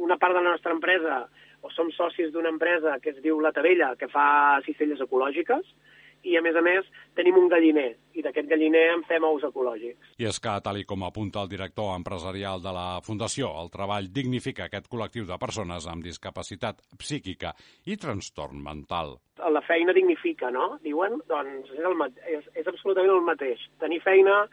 una 0.00 0.16
part 0.16 0.36
de 0.36 0.40
la 0.40 0.50
nostra 0.50 0.72
empresa, 0.72 1.26
o 1.62 1.70
som 1.70 1.92
socis 1.94 2.32
d'una 2.34 2.50
empresa 2.50 2.96
que 3.02 3.12
es 3.12 3.20
diu 3.22 3.38
La 3.40 3.52
Tabella, 3.54 3.92
que 4.00 4.08
fa 4.10 4.60
cistelles 4.66 5.02
ecològiques, 5.04 5.68
i, 6.22 6.36
a 6.38 6.42
més 6.42 6.54
a 6.54 6.62
més, 6.62 6.86
tenim 7.18 7.36
un 7.38 7.48
galliner, 7.50 7.88
i 8.14 8.22
d'aquest 8.22 8.48
galliner 8.50 8.84
en 8.92 9.02
fem 9.08 9.24
ous 9.26 9.42
ecològics. 9.46 10.12
I 10.22 10.28
és 10.30 10.38
que, 10.42 10.54
tal 10.62 10.78
i 10.78 10.86
com 10.88 11.02
apunta 11.06 11.42
el 11.42 11.50
director 11.50 11.92
empresarial 11.96 12.62
de 12.62 12.74
la 12.74 12.86
Fundació, 13.02 13.50
el 13.62 13.72
treball 13.74 14.10
dignifica 14.14 14.68
aquest 14.68 14.86
col·lectiu 14.92 15.26
de 15.26 15.38
persones 15.42 15.88
amb 15.90 16.06
discapacitat 16.06 16.82
psíquica 17.00 17.56
i 17.90 17.98
trastorn 17.98 18.62
mental. 18.62 19.16
La 19.50 19.62
feina 19.66 19.94
dignifica, 19.96 20.50
no? 20.54 20.76
Diuen, 20.84 21.18
doncs 21.30 21.72
és, 21.74 21.82
el, 21.82 22.04
és, 22.30 22.44
és 22.54 22.68
absolutament 22.68 23.10
el 23.10 23.24
mateix. 23.26 23.64
Tenir 23.82 24.00
feina 24.04 24.44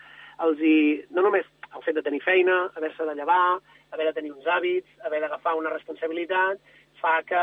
els 0.45 0.61
hi... 0.63 0.77
no 1.13 1.25
només 1.25 1.45
el 1.75 1.83
fet 1.85 1.97
de 1.97 2.03
tenir 2.05 2.21
feina, 2.25 2.63
haver-se 2.75 3.05
de 3.05 3.15
llevar, 3.15 3.59
haver 3.91 4.09
de 4.09 4.15
tenir 4.17 4.31
uns 4.33 4.47
hàbits, 4.47 4.89
haver 5.05 5.21
d'agafar 5.21 5.55
una 5.59 5.73
responsabilitat, 5.73 6.61
fa 6.99 7.19
que 7.27 7.41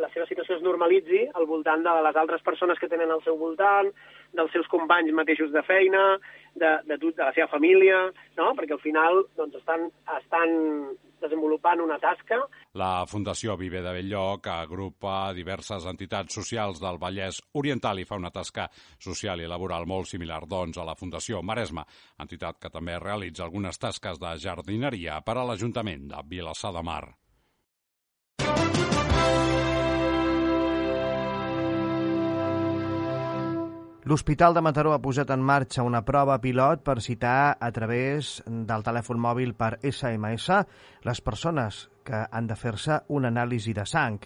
la 0.00 0.08
seva 0.12 0.26
situació 0.26 0.56
es 0.56 0.64
normalitzi 0.64 1.22
al 1.38 1.46
voltant 1.46 1.84
de 1.84 1.92
les 2.06 2.16
altres 2.18 2.42
persones 2.42 2.80
que 2.80 2.90
tenen 2.90 3.12
al 3.12 3.22
seu 3.26 3.36
voltant, 3.38 3.90
dels 4.34 4.50
seus 4.52 4.66
companys 4.72 5.14
mateixos 5.14 5.52
de 5.54 5.62
feina, 5.62 6.02
de, 6.58 6.72
de, 6.88 6.98
de 7.04 7.22
la 7.22 7.32
seva 7.36 7.48
família, 7.52 8.00
no? 8.38 8.50
perquè 8.58 8.74
al 8.74 8.82
final 8.82 9.22
doncs, 9.38 9.60
estan, 9.60 9.88
estan 10.18 10.56
desenvolupant 11.22 11.82
una 11.84 12.00
tasca. 12.02 12.42
La 12.74 13.06
Fundació 13.06 13.54
Viver 13.54 13.84
de 13.84 13.92
Belllloc 13.94 14.48
agrupa 14.50 15.30
diverses 15.36 15.84
entitats 15.86 16.34
socials 16.34 16.80
del 16.82 16.98
Vallès 16.98 17.38
Oriental 17.60 18.02
i 18.02 18.06
fa 18.08 18.18
una 18.18 18.32
tasca 18.34 18.66
social 18.98 19.44
i 19.44 19.46
laboral 19.46 19.86
molt 19.86 20.10
similar, 20.10 20.40
doncs, 20.50 20.82
a 20.82 20.88
la 20.88 20.98
Fundació 20.98 21.42
Maresma, 21.42 21.86
entitat 22.18 22.58
que 22.58 22.74
també 22.74 22.98
realitza 22.98 23.46
algunes 23.46 23.78
tasques 23.78 24.18
de 24.18 24.34
jardineria 24.42 25.20
per 25.22 25.38
a 25.38 25.46
l'Ajuntament 25.46 26.08
de 26.10 26.24
Vilassar 26.34 26.74
de 26.74 26.82
Mar. 26.82 27.04
L'Hospital 34.04 34.52
de 34.52 34.60
Mataró 34.60 34.90
ha 34.92 35.00
posat 35.00 35.30
en 35.32 35.40
marxa 35.40 35.82
una 35.82 36.02
prova 36.04 36.34
pilot 36.36 36.82
per 36.84 36.98
citar 37.00 37.56
a 37.56 37.70
través 37.72 38.34
del 38.44 38.82
telèfon 38.84 39.16
mòbil 39.16 39.54
per 39.56 39.78
SMS 39.80 40.58
les 41.08 41.22
persones 41.24 41.78
que 42.04 42.18
han 42.28 42.50
de 42.50 42.56
fer-se 42.60 42.98
una 43.08 43.30
anàlisi 43.32 43.72
de 43.72 43.86
sang. 43.88 44.18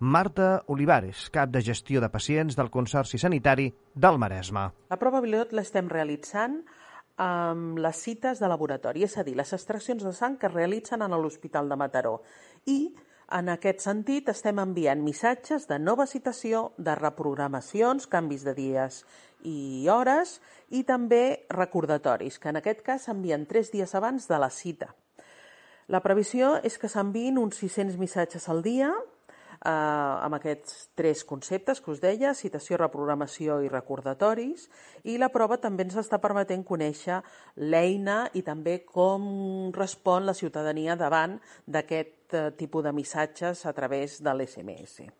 Marta 0.00 0.48
Olivares, 0.74 1.28
cap 1.30 1.52
de 1.54 1.62
gestió 1.62 2.02
de 2.02 2.08
pacients 2.10 2.58
del 2.58 2.72
Consorci 2.74 3.20
Sanitari 3.22 3.68
del 3.94 4.18
Maresme. 4.18 4.64
La 4.90 4.98
prova 4.98 5.20
pilot 5.22 5.54
l'estem 5.54 5.86
realitzant 5.86 6.64
amb 7.22 7.78
les 7.78 8.02
cites 8.02 8.42
de 8.42 8.50
laboratori, 8.50 9.04
és 9.06 9.14
a 9.14 9.22
dir, 9.22 9.36
les 9.38 9.54
extraccions 9.54 10.02
de 10.02 10.10
sang 10.10 10.40
que 10.40 10.50
es 10.50 10.56
realitzen 10.56 11.06
a 11.06 11.10
l'Hospital 11.14 11.70
de 11.70 11.78
Mataró. 11.78 12.16
I 12.66 12.80
en 13.30 13.50
aquest 13.52 13.84
sentit, 13.84 14.28
estem 14.32 14.58
enviant 14.62 15.02
missatges 15.04 15.68
de 15.70 15.78
nova 15.78 16.06
citació, 16.10 16.70
de 16.78 16.94
reprogramacions, 16.98 18.08
canvis 18.10 18.44
de 18.46 18.54
dies 18.56 19.04
i 19.46 19.86
hores 19.88 20.38
i 20.68 20.82
també 20.84 21.46
recordatoris, 21.48 22.38
que 22.38 22.50
en 22.50 22.60
aquest 22.60 22.82
cas 22.86 23.06
s'envien 23.06 23.46
tres 23.48 23.70
dies 23.72 23.94
abans 23.94 24.26
de 24.28 24.38
la 24.38 24.50
cita. 24.50 24.90
La 25.90 26.02
previsió 26.02 26.58
és 26.62 26.76
que 26.78 26.90
s'enviïn 26.90 27.38
uns 27.40 27.58
600 27.62 27.96
missatges 27.98 28.46
al 28.50 28.60
dia 28.62 28.90
eh, 29.64 29.70
amb 29.70 30.36
aquests 30.38 30.90
tres 30.98 31.24
conceptes 31.26 31.80
que 31.80 31.90
us 31.94 32.02
deia, 32.02 32.34
citació, 32.34 32.78
reprogramació 32.78 33.60
i 33.64 33.72
recordatoris, 33.72 34.68
i 35.04 35.18
la 35.18 35.30
prova 35.34 35.58
també 35.62 35.86
ens 35.86 35.98
està 36.02 36.20
permetent 36.22 36.62
conèixer 36.66 37.20
l'eina 37.56 38.22
i 38.34 38.44
també 38.46 38.80
com 38.86 39.72
respon 39.74 40.26
la 40.28 40.36
ciutadania 40.36 40.98
davant 40.98 41.38
d'aquest 41.66 42.19
eh, 42.34 42.50
tipus 42.56 42.84
de 42.84 42.92
missatges 42.92 43.66
a 43.66 43.72
través 43.76 44.20
de 44.22 44.34
l'SMS 44.34 45.10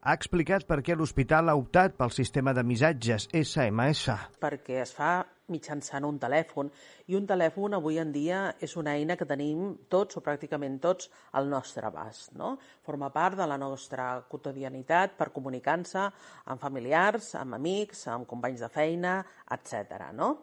ha 0.00 0.14
explicat 0.16 0.64
per 0.64 0.80
què 0.80 0.94
l'hospital 0.96 1.50
ha 1.50 1.58
optat 1.60 1.96
pel 1.98 2.12
sistema 2.14 2.54
de 2.56 2.64
missatges 2.64 3.26
SMS. 3.36 4.14
Perquè 4.40 4.78
es 4.80 4.94
fa 4.96 5.18
mitjançant 5.50 6.06
un 6.06 6.16
telèfon 6.22 6.70
i 7.10 7.16
un 7.18 7.26
telèfon 7.26 7.74
avui 7.76 7.98
en 8.00 8.12
dia 8.14 8.38
és 8.62 8.76
una 8.80 8.94
eina 8.96 9.16
que 9.18 9.28
tenim 9.28 9.74
tots 9.92 10.16
o 10.16 10.22
pràcticament 10.24 10.78
tots 10.80 11.10
al 11.36 11.50
nostre 11.50 11.84
abast. 11.88 12.32
No? 12.38 12.54
Forma 12.86 13.10
part 13.12 13.36
de 13.36 13.48
la 13.50 13.58
nostra 13.60 14.08
quotidianitat 14.30 15.18
per 15.18 15.32
comunicar-se 15.34 16.06
amb 16.46 16.62
familiars, 16.62 17.34
amb 17.42 17.58
amics, 17.58 18.06
amb 18.08 18.30
companys 18.30 18.64
de 18.64 18.72
feina, 18.72 19.18
etc. 19.50 20.08
No? 20.16 20.36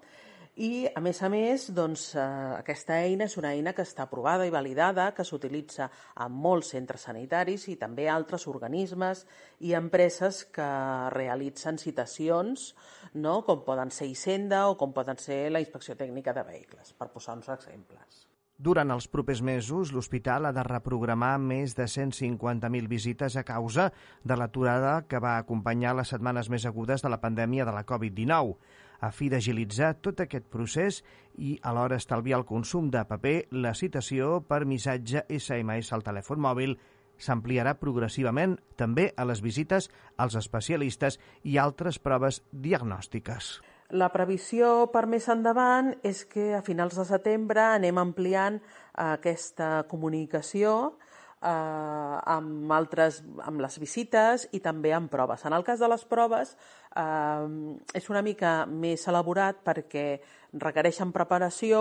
I, 0.57 0.87
a 0.89 1.01
més 1.05 1.19
a 1.21 1.27
més, 1.29 1.67
doncs, 1.69 2.15
eh, 2.17 2.21
aquesta 2.57 2.95
eina 3.05 3.27
és 3.29 3.35
una 3.37 3.51
eina 3.53 3.75
que 3.77 3.83
està 3.85 4.07
aprovada 4.07 4.45
i 4.47 4.49
validada, 4.49 5.11
que 5.13 5.25
s'utilitza 5.27 5.85
en 6.25 6.33
molts 6.33 6.71
centres 6.73 7.03
sanitaris 7.05 7.67
i 7.69 7.75
també 7.77 8.07
altres 8.09 8.47
organismes 8.49 9.21
i 9.61 9.75
empreses 9.77 10.39
que 10.49 10.69
realitzen 11.13 11.77
citacions, 11.77 12.71
no? 13.13 13.43
com 13.45 13.61
poden 13.67 13.93
ser 13.93 14.07
Hisenda 14.09 14.63
o 14.71 14.73
com 14.79 14.95
poden 14.97 15.21
ser 15.21 15.51
la 15.53 15.61
Inspecció 15.61 15.93
Tècnica 15.99 16.33
de 16.33 16.47
Vehicles, 16.49 16.89
per 16.97 17.11
posar 17.13 17.37
uns 17.37 17.51
exemples. 17.53 18.25
Durant 18.57 18.89
els 18.89 19.05
propers 19.13 19.43
mesos, 19.45 19.93
l'hospital 19.93 20.49
ha 20.49 20.55
de 20.57 20.65
reprogramar 20.65 21.35
més 21.37 21.77
de 21.77 21.85
150.000 21.85 22.89
visites 22.89 23.37
a 23.37 23.45
causa 23.45 23.91
de 24.25 24.33
l'aturada 24.41 25.03
que 25.05 25.21
va 25.21 25.37
acompanyar 25.37 25.93
les 26.01 26.09
setmanes 26.09 26.49
més 26.49 26.65
agudes 26.65 27.05
de 27.05 27.13
la 27.13 27.21
pandèmia 27.21 27.69
de 27.69 27.77
la 27.77 27.85
Covid-19 27.85 28.57
a 28.99 29.11
fi 29.11 29.29
d'agilitzar 29.29 29.93
tot 30.01 30.21
aquest 30.23 30.47
procés 30.51 31.03
i 31.37 31.57
alhora 31.61 31.99
estalviar 32.01 32.39
el 32.41 32.45
consum 32.49 32.91
de 32.93 33.03
paper, 33.05 33.47
la 33.51 33.73
citació 33.77 34.41
per 34.47 34.65
missatge 34.65 35.25
SMS 35.29 35.93
al 35.93 36.05
telèfon 36.05 36.41
mòbil 36.41 36.77
s'ampliarà 37.17 37.73
progressivament 37.81 38.57
també 38.77 39.11
a 39.17 39.25
les 39.25 39.41
visites 39.41 39.89
als 40.17 40.37
especialistes 40.37 41.17
i 41.43 41.57
altres 41.57 41.99
proves 41.99 42.43
diagnòstiques. 42.51 43.57
La 43.95 44.09
previsió 44.11 44.89
per 44.91 45.05
més 45.07 45.29
endavant 45.31 45.93
és 46.03 46.25
que 46.27 46.51
a 46.57 46.63
finals 46.63 46.97
de 46.99 47.05
setembre 47.07 47.63
anem 47.77 47.97
ampliant 48.01 48.59
aquesta 48.99 49.85
comunicació 49.87 50.73
eh, 51.39 51.47
amb, 51.47 52.71
altres, 52.75 53.21
amb 53.47 53.63
les 53.63 53.79
visites 53.79 54.47
i 54.51 54.59
també 54.59 54.91
amb 54.91 55.11
proves. 55.11 55.45
En 55.47 55.55
el 55.55 55.63
cas 55.63 55.79
de 55.79 55.87
les 55.87 56.03
proves 56.03 56.57
eh, 56.97 57.77
és 57.93 58.09
una 58.09 58.23
mica 58.25 58.65
més 58.65 59.05
elaborat 59.07 59.61
perquè 59.65 60.07
requereixen 60.57 61.13
preparació 61.13 61.79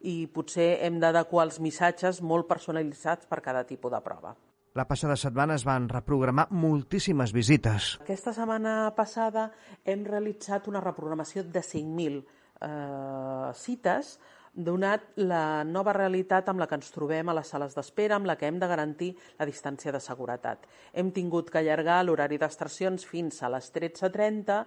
i 0.00 0.26
potser 0.34 0.78
hem 0.86 0.98
d'adequar 1.00 1.46
els 1.46 1.60
missatges 1.62 2.22
molt 2.22 2.48
personalitzats 2.50 3.28
per 3.30 3.42
cada 3.44 3.64
tipus 3.68 3.92
de 3.94 4.02
prova. 4.04 4.34
La 4.78 4.86
passada 4.86 5.16
setmana 5.18 5.56
es 5.58 5.64
van 5.66 5.88
reprogramar 5.90 6.48
moltíssimes 6.54 7.32
visites. 7.34 7.96
Aquesta 8.04 8.34
setmana 8.36 8.92
passada 8.94 9.48
hem 9.84 10.04
realitzat 10.06 10.68
una 10.70 10.82
reprogramació 10.84 11.42
de 11.42 11.62
5.000 11.64 12.20
eh, 12.62 13.54
cites 13.58 14.18
donat 14.58 15.04
la 15.22 15.62
nova 15.64 15.94
realitat 15.94 16.48
amb 16.50 16.58
la 16.58 16.66
que 16.66 16.74
ens 16.78 16.90
trobem 16.90 17.30
a 17.30 17.34
les 17.38 17.50
sales 17.54 17.76
d'espera, 17.76 18.16
amb 18.18 18.26
la 18.26 18.34
que 18.36 18.48
hem 18.50 18.58
de 18.58 18.68
garantir 18.70 19.12
la 19.38 19.46
distància 19.46 19.94
de 19.94 20.00
seguretat. 20.02 20.66
Hem 20.92 21.12
tingut 21.14 21.50
que 21.50 21.60
allargar 21.62 22.02
l'horari 22.04 22.40
d'extraccions 22.42 23.06
fins 23.06 23.38
a 23.42 23.52
les 23.54 23.70
13.30 23.74 24.64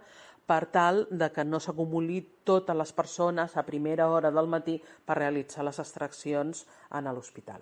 per 0.47 0.63
tal 0.71 1.05
de 1.11 1.29
que 1.35 1.43
no 1.45 1.59
s'acumuli 1.59 2.21
totes 2.47 2.75
les 2.75 2.95
persones 2.95 3.57
a 3.57 3.67
primera 3.67 4.07
hora 4.09 4.31
del 4.31 4.47
matí 4.47 4.79
per 5.05 5.19
realitzar 5.19 5.67
les 5.67 5.79
extraccions 5.83 6.65
en 6.89 7.11
l'hospital. 7.11 7.61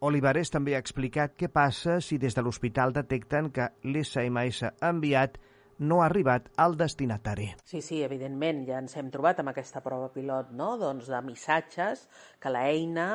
Olivares 0.00 0.50
també 0.54 0.76
ha 0.76 0.80
explicat 0.82 1.34
què 1.34 1.48
passa 1.50 1.98
si 2.00 2.20
des 2.22 2.34
de 2.34 2.42
l'hospital 2.42 2.94
detecten 2.94 3.50
que 3.50 3.72
l'SMS 3.82 4.70
enviat 4.86 5.40
no 5.78 6.02
ha 6.02 6.06
arribat 6.06 6.48
al 6.56 6.76
destinatari. 6.76 7.52
Sí, 7.64 7.80
sí, 7.82 8.02
evidentment, 8.02 8.64
ja 8.68 8.78
ens 8.82 8.96
hem 8.98 9.10
trobat 9.14 9.40
amb 9.42 9.52
aquesta 9.52 9.82
prova 9.84 10.10
pilot, 10.14 10.50
no? 10.56 10.76
doncs 10.80 11.08
de 11.10 11.20
missatges 11.26 12.06
que 12.42 12.52
la 12.52 12.66
eina 12.70 13.08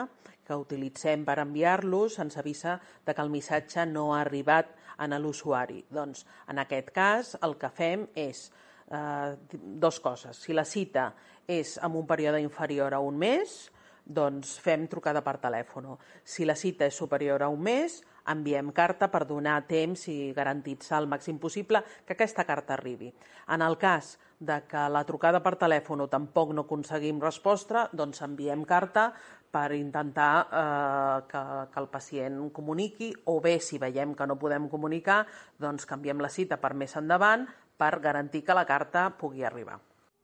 que 0.43 0.55
utilitzem 0.59 1.23
per 1.27 1.39
enviar-los 1.43 2.17
ens 2.23 2.37
avisa 2.39 2.79
de 3.05 3.13
que 3.15 3.23
el 3.23 3.31
missatge 3.31 3.85
no 3.87 4.13
ha 4.13 4.21
arribat 4.21 4.73
a 4.97 5.07
l'usuari. 5.19 5.83
Doncs, 5.89 6.25
en 6.47 6.59
aquest 6.59 6.91
cas, 6.95 7.35
el 7.41 7.57
que 7.59 7.69
fem 7.69 8.07
és 8.15 8.49
eh, 8.91 9.35
dos 9.51 9.99
coses. 9.99 10.37
Si 10.37 10.53
la 10.53 10.65
cita 10.65 11.13
és 11.47 11.77
en 11.83 11.95
un 11.95 12.07
període 12.07 12.41
inferior 12.41 12.93
a 12.93 12.99
un 12.99 13.17
mes, 13.17 13.71
doncs 14.03 14.57
fem 14.59 14.87
trucada 14.91 15.23
per 15.23 15.37
telèfon. 15.39 15.93
Si 16.23 16.45
la 16.45 16.55
cita 16.55 16.85
és 16.85 16.95
superior 16.95 17.43
a 17.43 17.49
un 17.49 17.61
mes, 17.63 18.01
enviem 18.29 18.71
carta 18.71 19.09
per 19.11 19.25
donar 19.27 19.59
temps 19.67 20.07
i 20.11 20.33
garantir-se 20.35 20.95
al 20.95 21.07
màxim 21.11 21.39
possible 21.39 21.83
que 22.05 22.15
aquesta 22.15 22.45
carta 22.47 22.77
arribi. 22.77 23.11
En 23.51 23.61
el 23.61 23.77
cas 23.77 24.17
de 24.39 24.61
que 24.67 24.87
la 24.89 25.03
trucada 25.07 25.41
per 25.43 25.55
telèfon 25.59 26.05
tampoc 26.11 26.53
no 26.53 26.65
aconseguim 26.67 27.21
resposta, 27.21 27.87
doncs 27.93 28.21
enviem 28.25 28.63
carta 28.67 29.11
per 29.53 29.71
intentar 29.77 30.47
eh, 30.49 31.17
que, 31.29 31.43
que 31.71 31.79
el 31.79 31.89
pacient 31.93 32.39
comuniqui 32.51 33.13
o 33.29 33.39
bé, 33.41 33.59
si 33.61 33.77
veiem 33.77 34.15
que 34.17 34.27
no 34.27 34.39
podem 34.41 34.67
comunicar, 34.69 35.23
doncs 35.61 35.85
canviem 35.85 36.23
la 36.23 36.31
cita 36.33 36.57
per 36.57 36.73
més 36.73 36.95
endavant 36.97 37.45
per 37.77 37.99
garantir 38.01 38.43
que 38.43 38.57
la 38.57 38.65
carta 38.65 39.11
pugui 39.19 39.45
arribar. 39.45 39.79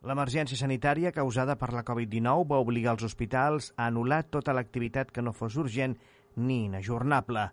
L'emergència 0.07 0.55
sanitària 0.55 1.11
causada 1.11 1.57
per 1.59 1.73
la 1.75 1.83
Covid-19 1.83 2.47
va 2.47 2.61
obligar 2.63 2.93
els 2.95 3.03
hospitals 3.03 3.73
a 3.75 3.89
anul·lar 3.91 4.23
tota 4.31 4.55
l'activitat 4.55 5.11
que 5.11 5.21
no 5.21 5.33
fos 5.35 5.57
urgent 5.59 5.97
ni 6.39 6.63
inajornable. 6.69 7.49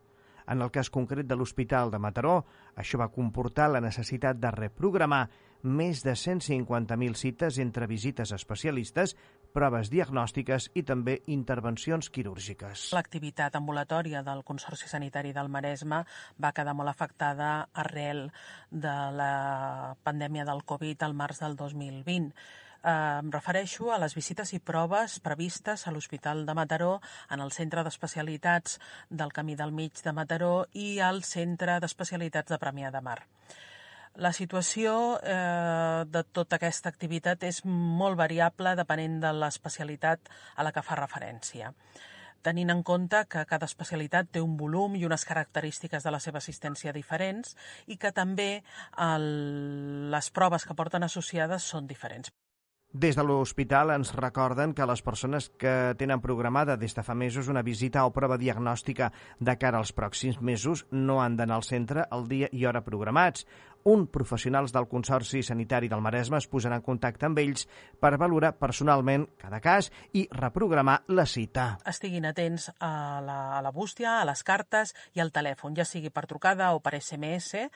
En 0.46 0.62
el 0.62 0.70
cas 0.70 0.90
concret 0.94 1.26
de 1.26 1.36
l'Hospital 1.36 1.90
de 1.90 1.98
Mataró, 1.98 2.36
això 2.78 3.00
va 3.00 3.10
comportar 3.12 3.68
la 3.72 3.82
necessitat 3.82 4.38
de 4.38 4.50
reprogramar 4.54 5.26
més 5.66 6.02
de 6.06 6.12
150.000 6.14 7.16
cites 7.18 7.58
entre 7.58 7.88
visites 7.90 8.30
especialistes, 8.32 9.16
proves 9.56 9.90
diagnòstiques 9.90 10.68
i 10.78 10.84
també 10.86 11.16
intervencions 11.32 12.10
quirúrgiques. 12.12 12.90
L'activitat 12.94 13.56
ambulatòria 13.58 14.22
del 14.22 14.44
Consorci 14.46 14.90
Sanitari 14.90 15.32
del 15.34 15.50
Maresme 15.50 16.04
va 16.42 16.52
quedar 16.52 16.76
molt 16.76 16.92
afectada 16.92 17.68
arrel 17.74 18.28
de 18.70 18.94
la 19.16 19.96
pandèmia 20.04 20.46
del 20.46 20.62
Covid 20.62 21.02
al 21.02 21.18
març 21.18 21.42
del 21.42 21.56
2020 21.56 22.30
Eh, 22.30 22.65
em 22.87 23.31
refereixo 23.35 23.90
a 23.90 23.99
les 23.99 24.14
visites 24.14 24.52
i 24.55 24.61
proves 24.62 25.19
previstes 25.25 25.87
a 25.87 25.93
l'Hospital 25.95 26.45
de 26.47 26.55
Mataró, 26.55 27.00
en 27.35 27.43
el 27.43 27.50
Centre 27.50 27.83
d'Especialitats 27.83 28.78
del 29.11 29.33
Camí 29.35 29.57
del 29.59 29.73
Mig 29.75 30.02
de 30.05 30.12
Mataró 30.14 30.66
i 30.73 31.00
al 31.00 31.25
Centre 31.26 31.81
d'Especialitats 31.83 32.55
de 32.55 32.61
Premià 32.62 32.93
de 32.95 33.02
Mar. 33.02 33.19
La 34.16 34.33
situació 34.33 35.19
eh, 35.19 36.05
de 36.09 36.23
tota 36.33 36.57
aquesta 36.57 36.88
activitat 36.88 37.43
és 37.45 37.61
molt 37.66 38.16
variable 38.16 38.76
depenent 38.78 39.19
de 39.21 39.35
l'especialitat 39.35 40.31
a 40.57 40.64
la 40.64 40.73
que 40.73 40.87
fa 40.87 41.02
referència. 41.02 41.75
tenint 42.47 42.71
en 42.71 42.83
compte 42.87 43.25
que 43.26 43.43
cada 43.50 43.66
especialitat 43.66 44.28
té 44.31 44.40
un 44.40 44.52
volum 44.57 44.95
i 44.95 45.05
unes 45.05 45.25
característiques 45.26 46.05
de 46.05 46.12
la 46.14 46.21
seva 46.23 46.38
assistència 46.38 46.93
diferents 46.95 47.57
i 47.90 47.97
que 47.97 48.12
també 48.14 48.62
el, 49.02 50.11
les 50.14 50.31
proves 50.31 50.64
que 50.64 50.76
porten 50.78 51.02
associades 51.02 51.66
són 51.66 51.88
diferents. 51.90 52.31
Des 52.93 53.16
de 53.19 53.23
l'hospital 53.26 53.90
ens 53.93 54.12
recorden 54.14 54.73
que 54.73 54.87
les 54.87 55.02
persones 55.02 55.49
que 55.59 55.95
tenen 55.99 56.23
programada 56.23 56.76
des 56.81 56.95
de 56.95 57.02
fa 57.02 57.14
mesos 57.19 57.49
una 57.52 57.62
visita 57.66 58.07
o 58.07 58.12
prova 58.14 58.38
diagnòstica 58.38 59.11
de 59.38 59.57
cara 59.59 59.83
als 59.83 59.93
pròxims 59.93 60.38
mesos 60.40 60.87
no 60.90 61.21
han 61.21 61.37
d'anar 61.37 61.59
al 61.59 61.66
centre 61.66 62.07
el 62.14 62.28
dia 62.31 62.49
i 62.52 62.64
hora 62.64 62.85
programats 62.87 63.45
un 63.87 64.09
professionals 64.11 64.73
del 64.75 64.88
Consorci 64.90 65.45
Sanitari 65.47 65.87
del 65.88 66.02
Maresme 66.02 66.40
es 66.40 66.49
posarà 66.50 66.81
en 66.81 66.83
contacte 66.83 67.28
amb 67.28 67.38
ells 67.38 67.69
per 68.02 68.16
valorar 68.19 68.57
personalment 68.59 69.28
cada 69.38 69.61
cas 69.62 69.93
i 70.19 70.25
reprogramar 70.33 70.97
la 71.14 71.26
cita. 71.31 71.69
Estiguin 71.87 72.26
atents 72.26 72.66
a 72.83 73.21
la, 73.23 73.37
a 73.59 73.61
la 73.62 73.71
bústia, 73.71 74.16
a 74.19 74.25
les 74.26 74.43
cartes 74.43 74.90
i 75.14 75.23
al 75.23 75.31
telèfon, 75.31 75.76
ja 75.78 75.87
sigui 75.87 76.11
per 76.11 76.26
trucada 76.26 76.73
o 76.75 76.81
per 76.83 76.97
SMS, 76.99 77.62
eh, 77.62 77.69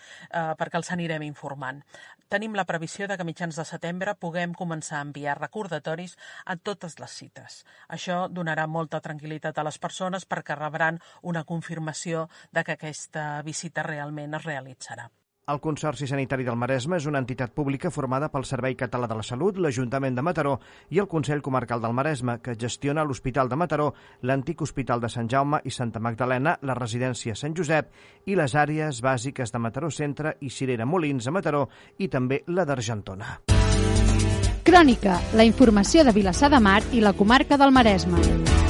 perquè 0.58 0.80
els 0.80 0.90
anirem 0.90 1.22
informant. 1.28 1.84
Tenim 2.30 2.58
la 2.58 2.66
previsió 2.66 3.06
de 3.06 3.14
que 3.14 3.28
mitjans 3.28 3.62
de 3.62 3.68
setembre 3.70 4.16
puguem 4.18 4.50
començar 4.58 4.98
a 4.98 5.06
enviar 5.06 5.38
recordatoris 5.38 6.16
a 6.44 6.58
totes 6.58 6.98
les 6.98 7.16
cites. 7.22 7.62
Això 7.88 8.24
donarà 8.26 8.66
molta 8.66 8.98
tranquil·litat 8.98 9.62
a 9.62 9.66
les 9.70 9.78
persones 9.78 10.26
perquè 10.26 10.58
rebran 10.58 10.98
una 11.22 11.46
confirmació 11.46 12.26
de 12.50 12.66
que 12.66 12.74
aquesta 12.74 13.30
visita 13.46 13.86
realment 13.86 14.34
es 14.34 14.46
realitzarà. 14.50 15.10
El 15.50 15.58
Consorci 15.58 16.06
Sanitari 16.06 16.44
del 16.46 16.54
Maresme 16.54 17.00
és 17.00 17.06
una 17.10 17.18
entitat 17.18 17.50
pública 17.56 17.90
formada 17.90 18.28
pel 18.30 18.44
Servei 18.46 18.76
Català 18.78 19.08
de 19.10 19.16
la 19.18 19.24
Salut, 19.26 19.56
l'Ajuntament 19.58 20.14
de 20.14 20.22
Mataró 20.22 20.52
i 20.94 21.00
el 21.02 21.08
Consell 21.10 21.42
Comarcal 21.42 21.82
del 21.82 21.96
Maresme, 21.96 22.36
que 22.38 22.54
gestiona 22.54 23.02
l'Hospital 23.02 23.50
de 23.50 23.58
Mataró, 23.58 23.88
l'antic 24.22 24.62
Hospital 24.62 25.02
de 25.02 25.10
Sant 25.10 25.30
Jaume 25.32 25.58
i 25.64 25.74
Santa 25.74 25.98
Magdalena, 25.98 26.54
la 26.62 26.76
residència 26.78 27.34
Sant 27.34 27.56
Josep 27.58 27.90
i 28.30 28.38
les 28.38 28.54
àrees 28.54 29.02
bàsiques 29.02 29.50
de 29.50 29.58
Mataró 29.58 29.90
Centre 29.90 30.36
i 30.40 30.54
Cirera 30.54 30.86
Molins 30.86 31.26
a 31.26 31.34
Mataró 31.34 31.66
i 31.98 32.06
també 32.08 32.44
la 32.46 32.68
d'Argentona. 32.68 33.40
Crònica, 34.62 35.18
la 35.34 35.48
informació 35.48 36.06
de 36.06 36.14
Vilassar 36.14 36.52
de 36.54 36.62
Mar 36.62 36.82
i 36.92 37.02
la 37.02 37.16
comarca 37.16 37.58
del 37.58 37.74
Maresme. 37.74 38.69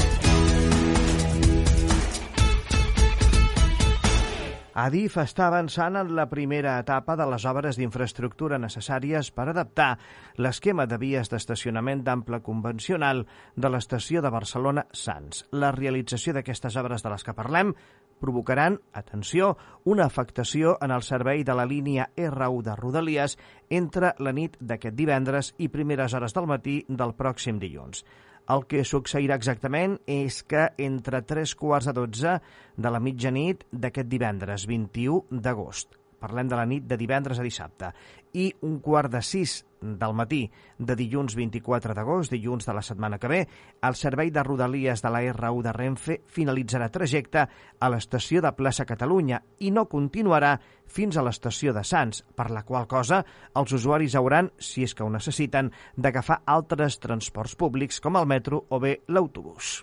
Adif 4.75 5.17
està 5.19 5.49
avançant 5.49 5.97
en 5.99 6.13
la 6.15 6.29
primera 6.31 6.77
etapa 6.79 7.17
de 7.19 7.25
les 7.27 7.45
obres 7.51 7.75
d'infraestructura 7.79 8.59
necessàries 8.63 9.33
per 9.35 9.49
adaptar 9.51 9.97
l'esquema 10.39 10.87
de 10.87 10.99
vies 11.01 11.31
d'estacionament 11.31 12.05
d'ample 12.07 12.39
convencional 12.41 13.25
de 13.57 13.69
l'estació 13.69 14.23
de 14.23 14.31
Barcelona 14.31 14.87
Sants. 14.93 15.49
La 15.51 15.73
realització 15.75 16.37
d'aquestes 16.37 16.77
obres 16.79 17.03
de 17.03 17.11
les 17.11 17.27
que 17.27 17.35
parlem 17.35 17.75
provocaran, 18.21 18.79
atenció, 18.93 19.57
una 19.85 20.05
afectació 20.05 20.77
en 20.81 20.95
el 20.95 21.03
servei 21.03 21.43
de 21.43 21.55
la 21.57 21.67
línia 21.67 22.11
R1 22.17 22.63
de 22.63 22.77
Rodalies 22.77 23.39
entre 23.71 24.15
la 24.19 24.33
nit 24.37 24.55
d'aquest 24.61 24.95
divendres 24.95 25.55
i 25.59 25.69
primeres 25.69 26.15
hores 26.15 26.37
del 26.37 26.47
matí 26.47 26.85
del 26.87 27.17
pròxim 27.19 27.59
dilluns. 27.59 28.05
El 28.51 28.65
que 28.67 28.83
succeirà 28.89 29.37
exactament 29.39 29.99
és 30.11 30.41
que 30.43 30.71
entre 30.81 31.23
3 31.23 31.55
quarts 31.61 31.91
de 31.91 31.97
12 32.01 32.37
de 32.77 32.95
la 32.97 33.03
mitjanit 33.05 33.67
d'aquest 33.71 34.11
divendres 34.11 34.67
21 34.71 35.41
d'agost 35.45 36.00
parlem 36.21 36.49
de 36.49 36.59
la 36.59 36.69
nit 36.69 36.87
de 36.87 36.99
divendres 37.01 37.41
a 37.41 37.47
dissabte, 37.47 37.91
i 38.37 38.51
un 38.63 38.79
quart 38.85 39.11
de 39.11 39.23
sis 39.25 39.65
del 39.81 40.13
matí 40.15 40.45
de 40.79 40.95
dilluns 40.97 41.35
24 41.35 41.95
d'agost, 41.97 42.31
dilluns 42.31 42.67
de 42.69 42.75
la 42.77 42.83
setmana 42.85 43.19
que 43.19 43.31
ve, 43.33 43.41
el 43.83 43.97
servei 43.97 44.31
de 44.31 44.45
rodalies 44.45 45.03
de 45.03 45.11
la 45.11 45.23
R1 45.25 45.63
de 45.65 45.73
Renfe 45.73 46.19
finalitzarà 46.29 46.91
trajecte 46.93 47.47
a 47.81 47.91
l'estació 47.91 48.43
de 48.45 48.53
Plaça 48.57 48.87
Catalunya 48.87 49.41
i 49.65 49.73
no 49.73 49.89
continuarà 49.89 50.57
fins 50.87 51.17
a 51.17 51.25
l'estació 51.25 51.73
de 51.73 51.85
Sants, 51.87 52.23
per 52.37 52.51
la 52.51 52.65
qual 52.67 52.87
cosa 52.91 53.25
els 53.57 53.73
usuaris 53.73 54.17
hauran, 54.19 54.53
si 54.59 54.85
és 54.85 54.95
que 54.95 55.07
ho 55.07 55.11
necessiten, 55.11 55.73
d'agafar 55.97 56.43
altres 56.47 57.01
transports 57.01 57.57
públics 57.57 58.01
com 58.01 58.21
el 58.21 58.29
metro 58.29 58.67
o 58.69 58.81
bé 58.83 59.01
l'autobús. 59.09 59.81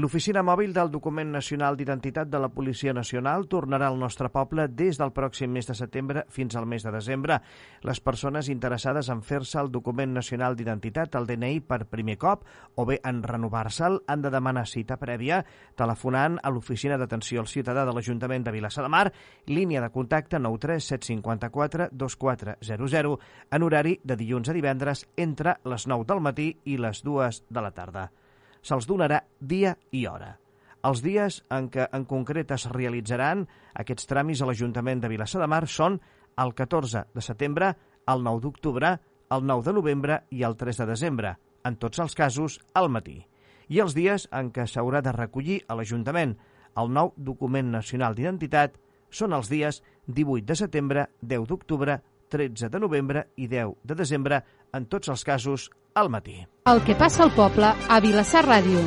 L'oficina 0.00 0.40
mòbil 0.40 0.70
del 0.72 0.88
Document 0.88 1.28
Nacional 1.34 1.74
d'Identitat 1.76 2.28
de 2.32 2.38
la 2.40 2.48
Policia 2.48 2.94
Nacional 2.96 3.42
tornarà 3.52 3.90
al 3.90 3.98
nostre 4.00 4.30
poble 4.32 4.64
des 4.72 4.96
del 4.96 5.10
pròxim 5.12 5.50
mes 5.52 5.66
de 5.68 5.74
setembre 5.76 6.22
fins 6.32 6.54
al 6.56 6.64
mes 6.64 6.86
de 6.86 6.92
desembre. 6.94 7.36
Les 7.84 8.00
persones 8.00 8.48
interessades 8.48 9.10
en 9.12 9.20
fer-se 9.20 9.58
el 9.60 9.68
Document 9.74 10.14
Nacional 10.16 10.56
d'Identitat, 10.56 11.18
el 11.20 11.26
DNI, 11.28 11.60
per 11.60 11.84
primer 11.90 12.16
cop 12.22 12.46
o 12.76 12.86
bé 12.88 12.96
en 13.04 13.18
renovar-se'l 13.22 13.98
han 14.06 14.24
de 14.24 14.30
demanar 14.32 14.64
cita 14.70 14.96
prèvia 14.96 15.42
telefonant 15.76 16.40
a 16.40 16.54
l'Oficina 16.54 16.96
d'Atenció 16.96 17.44
al 17.44 17.52
Ciutadà 17.52 17.84
de 17.84 17.92
l'Ajuntament 17.92 18.48
de 18.48 18.56
Vilassar 18.56 18.86
de 18.86 18.94
Mar, 18.96 19.12
línia 19.52 19.84
de 19.84 19.92
contacte 19.92 20.40
93754 20.40 21.90
2400 21.92 23.18
en 23.50 23.68
horari 23.68 23.98
de 24.02 24.16
dilluns 24.16 24.48
a 24.48 24.56
divendres 24.56 25.04
entre 25.18 25.58
les 25.68 25.86
9 25.86 26.08
del 26.08 26.24
matí 26.24 26.54
i 26.64 26.80
les 26.80 27.04
2 27.04 27.44
de 27.50 27.68
la 27.68 27.74
tarda 27.76 28.08
se'ls 28.62 28.88
donarà 28.88 29.22
dia 29.40 29.76
i 29.92 30.06
hora. 30.06 30.36
Els 30.88 31.02
dies 31.04 31.42
en 31.52 31.68
què 31.72 31.86
en 31.92 32.06
concret 32.08 32.52
es 32.56 32.64
realitzaran 32.72 33.44
aquests 33.82 34.08
tràmits 34.08 34.40
a 34.40 34.48
l'Ajuntament 34.48 35.02
de 35.02 35.10
Vilassar 35.12 35.42
de 35.42 35.48
Mar 35.50 35.66
són 35.68 35.98
el 36.40 36.54
14 36.56 37.04
de 37.14 37.24
setembre, 37.24 37.74
el 38.08 38.24
9 38.24 38.40
d'octubre, 38.46 38.94
el 39.30 39.44
9 39.46 39.66
de 39.66 39.74
novembre 39.76 40.22
i 40.30 40.44
el 40.48 40.56
3 40.56 40.80
de 40.80 40.86
desembre, 40.88 41.34
en 41.64 41.76
tots 41.76 42.00
els 42.00 42.16
casos 42.16 42.58
al 42.74 42.88
matí. 42.88 43.20
I 43.68 43.82
els 43.84 43.94
dies 43.94 44.26
en 44.34 44.48
què 44.50 44.64
s'haurà 44.66 45.02
de 45.04 45.12
recollir 45.12 45.60
a 45.68 45.76
l'Ajuntament 45.76 46.34
el 46.80 46.88
nou 46.94 47.12
document 47.16 47.70
nacional 47.74 48.16
d'identitat 48.16 48.78
són 49.10 49.34
els 49.36 49.50
dies 49.50 49.82
18 50.06 50.46
de 50.46 50.56
setembre, 50.56 51.06
10 51.20 51.46
d'octubre, 51.50 51.98
13 52.30 52.70
de 52.70 52.80
novembre 52.80 53.26
i 53.36 53.48
10 53.50 53.74
de 53.84 53.94
desembre, 53.98 54.40
en 54.72 54.86
tots 54.86 55.10
els 55.10 55.24
casos 55.26 55.68
al 55.94 56.10
matí. 56.10 56.40
El 56.66 56.82
que 56.84 56.94
passa 56.94 57.24
al 57.24 57.32
poble 57.34 57.72
a 57.88 58.00
Vilassar 58.00 58.44
Ràdio. 58.46 58.82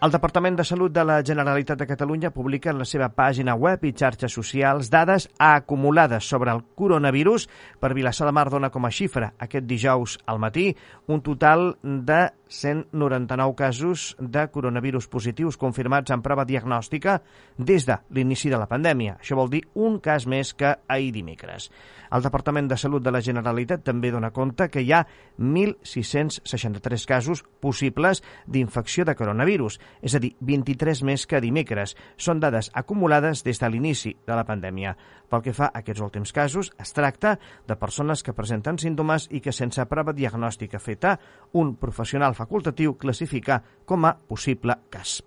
El 0.00 0.12
Departament 0.14 0.54
de 0.56 0.64
Salut 0.64 0.92
de 0.96 1.02
la 1.04 1.18
Generalitat 1.20 1.76
de 1.82 1.86
Catalunya 1.86 2.30
publica 2.32 2.70
en 2.72 2.78
la 2.80 2.86
seva 2.88 3.10
pàgina 3.12 3.52
web 3.52 3.82
i 3.84 3.90
xarxes 3.92 4.32
socials 4.32 4.88
dades 4.88 5.26
acumulades 5.36 6.24
sobre 6.24 6.54
el 6.56 6.62
coronavirus. 6.74 7.44
Per 7.76 7.92
Vilassar 7.92 8.30
de 8.30 8.32
Mar 8.32 8.46
dona 8.48 8.70
com 8.72 8.88
a 8.88 8.90
xifra 8.90 9.34
aquest 9.36 9.68
dijous 9.68 10.16
al 10.24 10.40
matí 10.40 10.70
un 11.06 11.20
total 11.20 11.74
de 11.84 12.22
199 12.50 13.54
casos 13.54 14.16
de 14.18 14.42
coronavirus 14.50 15.06
positius 15.08 15.56
confirmats 15.56 16.10
en 16.10 16.20
prova 16.20 16.44
diagnòstica 16.44 17.20
des 17.56 17.86
de 17.86 17.96
l'inici 18.10 18.50
de 18.50 18.58
la 18.58 18.68
pandèmia. 18.68 19.16
Això 19.22 19.38
vol 19.38 19.48
dir 19.52 19.62
un 19.78 20.00
cas 20.02 20.26
més 20.26 20.52
que 20.52 20.74
ahir 20.90 21.12
dimecres. 21.14 21.70
El 22.10 22.24
Departament 22.26 22.66
de 22.68 22.76
Salut 22.76 23.04
de 23.06 23.12
la 23.14 23.22
Generalitat 23.22 23.84
també 23.86 24.10
dona 24.10 24.32
compte 24.34 24.66
que 24.68 24.82
hi 24.82 24.90
ha 24.92 25.04
1.663 25.38 27.06
casos 27.06 27.44
possibles 27.62 28.24
d'infecció 28.46 29.06
de 29.06 29.14
coronavirus, 29.14 29.78
és 30.02 30.16
a 30.18 30.20
dir, 30.22 30.34
23 30.40 31.04
més 31.06 31.26
que 31.30 31.40
dimecres. 31.40 31.94
Són 32.18 32.42
dades 32.42 32.72
acumulades 32.74 33.44
des 33.46 33.62
de 33.62 33.70
l'inici 33.70 34.16
de 34.26 34.34
la 34.34 34.44
pandèmia. 34.44 34.96
Pel 35.30 35.44
que 35.44 35.54
fa 35.54 35.68
a 35.70 35.80
aquests 35.80 36.02
últims 36.02 36.32
casos, 36.34 36.72
es 36.82 36.92
tracta 36.92 37.36
de 37.68 37.76
persones 37.78 38.24
que 38.26 38.34
presenten 38.34 38.80
símptomes 38.82 39.28
i 39.30 39.40
que 39.40 39.54
sense 39.54 39.84
prova 39.86 40.14
diagnòstica 40.16 40.80
feta, 40.82 41.14
un 41.54 41.76
professional 41.78 42.34
facultatiu 42.34 42.96
classifica 42.98 43.60
com 43.86 44.08
a 44.08 44.16
possible 44.18 44.76
cas. 44.90 45.20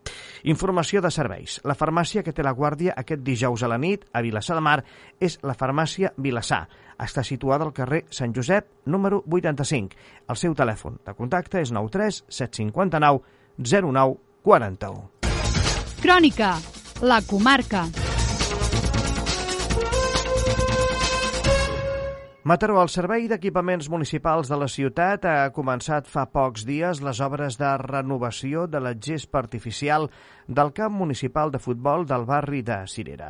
Informació 0.43 1.01
de 1.01 1.11
serveis. 1.11 1.61
La 1.63 1.77
farmàcia 1.79 2.23
que 2.23 2.35
té 2.35 2.43
la 2.43 2.53
guàrdia 2.53 2.97
aquest 2.99 3.23
dijous 3.23 3.63
a 3.63 3.71
la 3.71 3.79
nit 3.79 4.03
a 4.11 4.21
Vilassar 4.21 4.59
de 4.59 4.65
Mar 4.65 4.79
és 5.19 5.39
la 5.43 5.55
farmàcia 5.55 6.11
Vilassar. 6.17 6.65
Està 6.99 7.23
situada 7.23 7.65
al 7.65 7.73
carrer 7.73 8.03
Sant 8.11 8.35
Josep, 8.35 8.67
número 8.85 9.23
85. 9.25 9.95
El 10.29 10.39
seu 10.39 10.53
telèfon 10.53 10.99
de 11.05 11.15
contacte 11.15 11.63
és 11.63 11.71
93 11.71 12.23
759 12.27 13.23
09 13.57 14.19
41. 14.43 15.09
Crònica, 16.03 16.57
la 17.01 17.21
comarca. 17.23 17.87
Mataró, 22.43 22.81
el 22.81 22.89
Servei 22.91 23.29
d'Equipaments 23.31 23.87
Municipals 23.87 24.49
de 24.51 24.57
la 24.59 24.65
ciutat 24.67 25.23
ha 25.23 25.51
començat 25.55 26.09
fa 26.11 26.25
pocs 26.27 26.65
dies 26.67 26.99
les 26.99 27.21
obres 27.23 27.55
de 27.55 27.69
renovació 27.79 28.65
de 28.67 28.81
la 28.83 28.91
gespa 28.99 29.39
artificial 29.39 30.09
del 30.49 30.73
camp 30.75 30.91
municipal 30.99 31.53
de 31.53 31.61
futbol 31.63 32.03
del 32.03 32.25
barri 32.27 32.59
de 32.67 32.81
Cirera. 32.91 33.29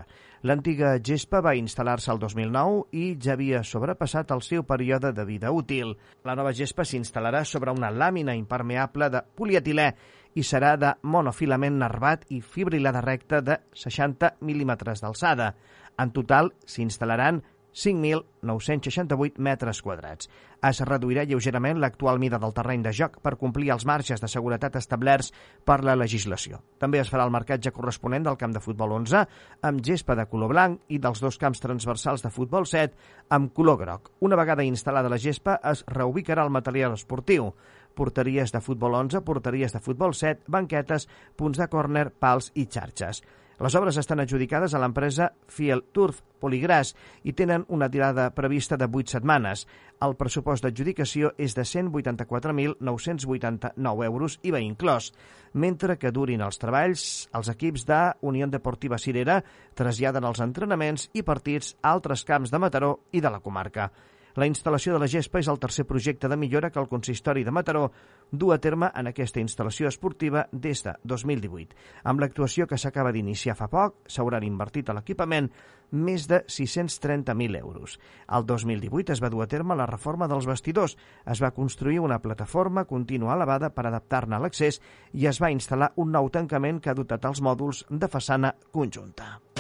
L'antiga 0.50 0.96
gespa 0.98 1.44
va 1.46 1.54
instal·lar-se 1.54 2.10
el 2.10 2.24
2009 2.24 2.82
i 2.98 3.04
ja 3.22 3.36
havia 3.38 3.62
sobrepassat 3.62 4.34
el 4.34 4.42
seu 4.42 4.66
període 4.66 5.14
de 5.14 5.28
vida 5.30 5.54
útil. 5.54 5.94
La 6.26 6.34
nova 6.34 6.56
gespa 6.58 6.82
s'instal·larà 6.82 7.46
sobre 7.46 7.70
una 7.70 7.94
làmina 7.94 8.34
impermeable 8.34 9.12
de 9.14 9.22
polietilè 9.38 9.92
i 10.34 10.42
serà 10.42 10.74
de 10.74 10.90
monofilament 11.06 11.78
nervat 11.86 12.26
i 12.34 12.42
fibrilada 12.42 13.06
recta 13.06 13.46
de 13.46 13.62
60 13.78 14.40
mil·límetres 14.42 15.06
d'alçada. 15.06 15.54
En 16.02 16.10
total 16.10 16.50
s'instal·laran 16.66 17.44
5.968 17.74 19.38
metres 19.38 19.82
quadrats. 19.82 20.30
Es 20.64 20.80
reduirà 20.88 21.26
lleugerament 21.28 21.82
l'actual 21.82 22.20
mida 22.22 22.40
del 22.40 22.54
terreny 22.56 22.86
de 22.86 22.94
joc 22.96 23.18
per 23.26 23.36
complir 23.42 23.72
els 23.74 23.86
marges 23.90 24.22
de 24.22 24.30
seguretat 24.32 24.78
establerts 24.80 25.34
per 25.66 25.82
la 25.84 25.98
legislació. 26.00 26.62
També 26.80 27.02
es 27.02 27.12
farà 27.12 27.26
el 27.28 27.34
marcatge 27.36 27.74
corresponent 27.76 28.30
del 28.30 28.40
camp 28.40 28.54
de 28.56 28.64
futbol 28.64 28.96
11 29.02 29.26
amb 29.70 29.84
gespa 29.84 30.16
de 30.16 30.28
color 30.32 30.54
blanc 30.54 30.88
i 30.88 31.02
dels 31.04 31.20
dos 31.20 31.38
camps 31.42 31.60
transversals 31.64 32.24
de 32.24 32.32
futbol 32.32 32.70
7 32.70 32.94
amb 33.36 33.54
color 33.54 33.82
groc. 33.82 34.12
Una 34.22 34.40
vegada 34.40 34.64
instal·lada 34.64 35.12
la 35.12 35.20
gespa, 35.20 35.60
es 35.64 35.84
reubicarà 35.88 36.46
el 36.46 36.54
material 36.54 36.94
esportiu 36.94 37.52
porteries 37.94 38.52
de 38.52 38.62
futbol 38.62 38.96
11, 38.96 39.22
porteries 39.22 39.74
de 39.74 39.80
futbol 39.80 40.14
7, 40.18 40.48
banquetes, 40.48 41.08
punts 41.38 41.60
de 41.62 41.68
córner, 41.70 42.10
pals 42.10 42.52
i 42.56 42.66
xarxes. 42.66 43.22
Les 43.62 43.76
obres 43.78 43.94
estan 44.02 44.18
adjudicades 44.20 44.74
a 44.74 44.80
l'empresa 44.82 45.30
Fiel 45.46 45.86
Turf 45.94 46.24
Poligràs 46.42 46.96
i 47.24 47.34
tenen 47.38 47.66
una 47.70 47.90
tirada 47.90 48.34
prevista 48.34 48.78
de 48.78 48.86
8 48.90 49.10
setmanes. 49.14 49.68
El 50.02 50.16
pressupost 50.18 50.64
d'adjudicació 50.66 51.34
és 51.38 51.54
de 51.56 51.62
184.989 51.62 54.06
euros, 54.10 54.40
IVA 54.42 54.60
inclòs, 54.60 55.14
mentre 55.54 55.98
que 56.02 56.12
durin 56.12 56.42
els 56.42 56.58
treballs, 56.60 57.30
els 57.32 57.50
equips 57.54 57.86
de 57.86 58.14
Unió 58.26 58.48
Deportiva 58.50 58.98
Cirera 58.98 59.44
traslladen 59.78 60.24
els 60.26 60.40
entrenaments 60.42 61.10
i 61.14 61.22
partits 61.22 61.78
a 61.82 61.92
altres 61.94 62.24
camps 62.26 62.50
de 62.52 62.60
Mataró 62.60 63.00
i 63.14 63.22
de 63.22 63.30
la 63.30 63.40
comarca. 63.40 63.92
La 64.36 64.48
instal·lació 64.50 64.96
de 64.96 65.00
la 65.04 65.10
gespa 65.12 65.38
és 65.44 65.48
el 65.52 65.60
tercer 65.62 65.86
projecte 65.86 66.30
de 66.30 66.38
millora 66.38 66.72
que 66.74 66.80
el 66.82 66.90
consistori 66.90 67.44
de 67.46 67.52
Mataró 67.54 67.92
du 68.32 68.50
a 68.52 68.58
terme 68.58 68.90
en 68.98 69.12
aquesta 69.12 69.40
instal·lació 69.44 69.92
esportiva 69.92 70.48
des 70.52 70.82
de 70.82 70.96
2018. 71.04 71.78
Amb 72.10 72.24
l'actuació 72.24 72.66
que 72.66 72.80
s'acaba 72.82 73.12
d'iniciar 73.14 73.56
fa 73.60 73.70
poc, 73.70 74.02
s'hauran 74.10 74.44
invertit 74.48 74.90
a 74.90 74.98
l'equipament 74.98 75.52
més 75.94 76.26
de 76.28 76.42
630.000 76.50 77.60
euros. 77.62 78.00
El 78.26 78.50
2018 78.50 79.14
es 79.14 79.22
va 79.22 79.30
dur 79.30 79.46
a 79.46 79.48
terme 79.48 79.78
la 79.78 79.86
reforma 79.86 80.28
dels 80.28 80.50
vestidors. 80.50 80.98
Es 81.30 81.44
va 81.44 81.54
construir 81.54 82.02
una 82.02 82.18
plataforma 82.20 82.88
contínua 82.90 83.38
elevada 83.38 83.70
per 83.70 83.86
adaptar-ne 83.86 84.42
l'accés 84.42 84.82
i 85.14 85.30
es 85.30 85.38
va 85.38 85.54
instal·lar 85.54 85.94
un 86.02 86.12
nou 86.18 86.34
tancament 86.34 86.82
que 86.82 86.90
ha 86.90 86.98
dotat 86.98 87.30
els 87.30 87.46
mòduls 87.46 87.86
de 87.90 88.10
façana 88.10 88.56
conjunta. 88.72 89.53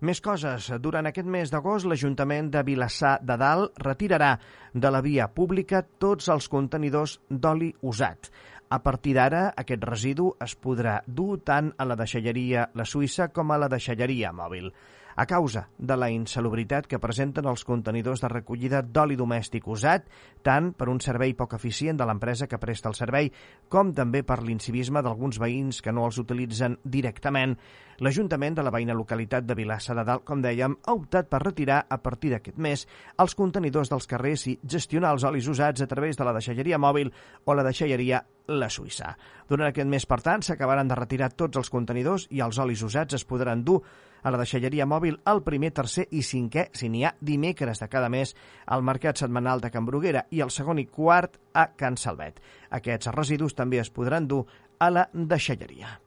Més 0.00 0.22
coses. 0.24 0.70
Durant 0.80 1.04
aquest 1.10 1.26
mes 1.28 1.50
d'agost, 1.52 1.84
l'Ajuntament 1.84 2.46
de 2.52 2.62
Vilassar 2.64 3.18
de 3.20 3.34
Dalt 3.40 3.82
retirarà 3.84 4.30
de 4.72 4.92
la 4.94 5.02
via 5.04 5.26
pública 5.28 5.82
tots 6.04 6.30
els 6.32 6.48
contenidors 6.48 7.18
d'oli 7.28 7.68
usat. 7.82 8.30
A 8.72 8.78
partir 8.80 9.12
d'ara, 9.18 9.50
aquest 9.60 9.84
residu 9.84 10.30
es 10.40 10.54
podrà 10.56 11.00
dur 11.06 11.42
tant 11.44 11.68
a 11.76 11.84
la 11.84 11.98
deixalleria 12.00 12.70
La 12.80 12.88
Suïssa 12.88 13.28
com 13.28 13.52
a 13.52 13.60
la 13.60 13.68
deixalleria 13.68 14.32
mòbil 14.32 14.72
a 15.20 15.26
causa 15.26 15.68
de 15.76 15.96
la 16.00 16.08
insalubritat 16.08 16.86
que 16.88 16.98
presenten 16.98 17.44
els 17.44 17.60
contenidors 17.68 18.22
de 18.24 18.28
recollida 18.32 18.78
d'oli 18.80 19.18
domèstic 19.20 19.66
usat, 19.68 20.06
tant 20.40 20.70
per 20.72 20.88
un 20.88 20.96
servei 21.04 21.34
poc 21.36 21.58
eficient 21.58 22.00
de 22.00 22.06
l'empresa 22.08 22.48
que 22.48 22.56
presta 22.62 22.88
el 22.88 22.96
servei, 22.96 23.28
com 23.68 23.92
també 23.92 24.22
per 24.24 24.38
l'incivisme 24.40 25.02
d'alguns 25.04 25.36
veïns 25.42 25.82
que 25.84 25.92
no 25.92 26.06
els 26.08 26.16
utilitzen 26.24 26.78
directament. 26.96 27.52
L'Ajuntament 28.00 28.56
de 28.56 28.64
la 28.64 28.72
veïna 28.72 28.96
localitat 28.96 29.44
de 29.44 29.58
Vilassa 29.60 29.92
de 29.92 30.08
Dalt, 30.08 30.24
com 30.24 30.40
dèiem, 30.40 30.78
ha 30.88 30.96
optat 30.96 31.28
per 31.28 31.44
retirar 31.44 31.82
a 31.84 32.00
partir 32.00 32.32
d'aquest 32.32 32.56
mes 32.56 32.88
els 33.20 33.36
contenidors 33.36 33.92
dels 33.92 34.08
carrers 34.08 34.48
i 34.48 34.58
gestionar 34.64 35.12
els 35.12 35.28
olis 35.28 35.52
usats 35.52 35.84
a 35.84 35.90
través 35.90 36.16
de 36.16 36.24
la 36.24 36.32
deixalleria 36.32 36.80
mòbil 36.80 37.12
o 37.44 37.52
la 37.52 37.66
deixalleria 37.68 38.24
la 38.48 38.72
Suïssa. 38.72 39.18
Durant 39.50 39.68
aquest 39.68 39.92
mes, 39.92 40.08
per 40.08 40.22
tant, 40.24 40.40
s'acabaran 40.40 40.88
de 40.88 40.96
retirar 40.96 41.34
tots 41.36 41.60
els 41.60 41.68
contenidors 41.68 42.24
i 42.30 42.40
els 42.40 42.56
olis 42.56 42.80
usats 42.88 43.20
es 43.20 43.28
podran 43.28 43.68
dur 43.68 43.82
a 44.22 44.30
la 44.30 44.40
deixalleria 44.40 44.86
mòbil 44.86 45.18
el 45.32 45.42
primer, 45.46 45.72
tercer 45.76 46.06
i 46.10 46.22
cinquè, 46.26 46.68
si 46.72 46.88
n'hi 46.88 47.04
ha, 47.04 47.14
dimecres 47.20 47.80
de 47.80 47.88
cada 47.88 48.08
mes 48.12 48.34
al 48.66 48.84
Mercat 48.86 49.22
Setmanal 49.22 49.60
de 49.60 49.70
Can 49.70 49.86
Bruguera 49.88 50.26
i 50.30 50.40
el 50.40 50.50
segon 50.50 50.78
i 50.78 50.86
quart 50.86 51.40
a 51.54 51.70
Can 51.76 51.96
Salvet. 51.96 52.40
Aquests 52.70 53.12
residus 53.16 53.56
també 53.58 53.80
es 53.80 53.90
podran 53.90 54.28
dur 54.28 54.44
a 54.78 54.90
la 54.90 55.08
deixalleria. 55.12 55.98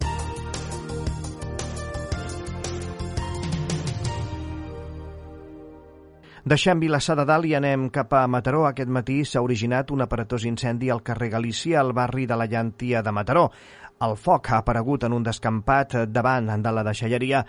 Deixem 6.44 6.76
Vilassar 6.76 7.14
de 7.16 7.24
Dalt 7.24 7.48
i 7.48 7.54
anem 7.56 7.86
cap 7.88 8.12
a 8.20 8.26
Mataró. 8.28 8.66
Aquest 8.68 8.90
matí 8.92 9.22
s'ha 9.24 9.40
originat 9.40 9.94
un 9.96 10.04
aparatós 10.04 10.44
incendi 10.44 10.90
al 10.92 11.00
carrer 11.00 11.30
Galícia, 11.32 11.78
al 11.80 11.94
barri 11.96 12.26
de 12.28 12.36
la 12.36 12.50
Llantia 12.52 13.00
de 13.02 13.14
Mataró. 13.16 13.46
El 14.02 14.16
foc 14.18 14.50
ha 14.50 14.58
aparegut 14.60 15.04
en 15.06 15.14
un 15.14 15.24
descampat 15.24 15.94
davant 16.10 16.50
de 16.64 16.72
la 16.74 16.84
deixalleria 16.84 17.44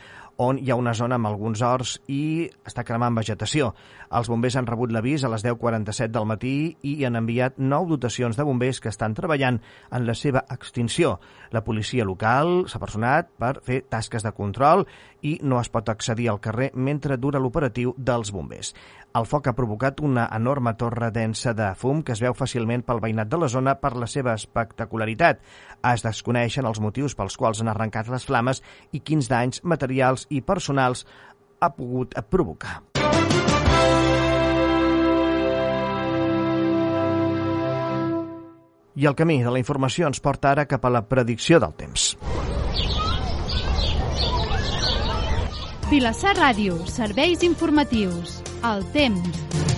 on 0.44 0.58
hi 0.58 0.70
ha 0.70 0.76
una 0.76 0.94
zona 0.94 1.16
amb 1.16 1.28
alguns 1.28 1.62
horts 1.62 1.94
i 2.10 2.48
està 2.66 2.84
cremant 2.84 3.14
vegetació. 3.14 3.70
Els 4.14 4.28
bombers 4.30 4.56
han 4.58 4.66
rebut 4.66 4.92
l'avís 4.92 5.24
a 5.24 5.30
les 5.30 5.44
10.47 5.46 6.10
del 6.14 6.26
matí 6.26 6.54
i 6.82 6.94
han 7.06 7.16
enviat 7.18 7.58
nou 7.58 7.86
dotacions 7.90 8.36
de 8.36 8.46
bombers 8.46 8.80
que 8.80 8.90
estan 8.90 9.14
treballant 9.14 9.60
en 9.90 10.06
la 10.06 10.14
seva 10.14 10.44
extinció. 10.50 11.18
La 11.50 11.64
policia 11.64 12.04
local 12.04 12.64
s'ha 12.68 12.82
personat 12.82 13.30
per 13.38 13.56
fer 13.64 13.84
tasques 13.90 14.26
de 14.26 14.34
control 14.34 14.86
i 15.22 15.38
no 15.42 15.60
es 15.60 15.70
pot 15.70 15.88
accedir 15.88 16.28
al 16.30 16.42
carrer 16.42 16.70
mentre 16.74 17.16
dura 17.16 17.40
l'operatiu 17.40 17.94
dels 17.96 18.32
bombers. 18.34 18.74
El 19.14 19.28
foc 19.30 19.46
ha 19.46 19.52
provocat 19.54 20.00
una 20.02 20.24
enorme 20.34 20.72
torre 20.74 21.12
densa 21.14 21.52
de 21.54 21.68
fum 21.78 22.00
que 22.02 22.10
es 22.16 22.20
veu 22.22 22.34
fàcilment 22.34 22.82
pel 22.82 22.98
veïnat 22.98 23.28
de 23.30 23.38
la 23.38 23.46
zona 23.52 23.76
per 23.78 23.92
la 23.94 24.08
seva 24.10 24.32
espectacularitat. 24.34 25.38
Es 25.86 26.02
desconeixen 26.02 26.66
els 26.66 26.80
motius 26.82 27.14
pels 27.14 27.36
quals 27.38 27.60
han 27.62 27.70
arrencat 27.70 28.10
les 28.10 28.26
flames 28.26 28.58
i 28.90 28.98
quins 28.98 29.30
danys 29.30 29.62
materials 29.62 30.26
i 30.34 30.40
personals 30.42 31.04
ha 31.62 31.70
pogut 31.76 32.16
provocar. 32.26 32.80
I 38.98 39.06
el 39.06 39.14
camí 39.14 39.38
de 39.44 39.52
la 39.54 39.62
informació 39.62 40.10
ens 40.10 40.18
porta 40.18 40.50
ara 40.56 40.66
cap 40.66 40.82
a 40.82 40.90
la 40.90 41.04
predicció 41.06 41.62
del 41.62 41.78
temps. 41.78 42.16
Vilassar 45.86 46.34
Ràdio, 46.34 46.80
serveis 46.90 47.46
informatius. 47.46 48.43
El 48.64 48.82
temps. 48.94 49.73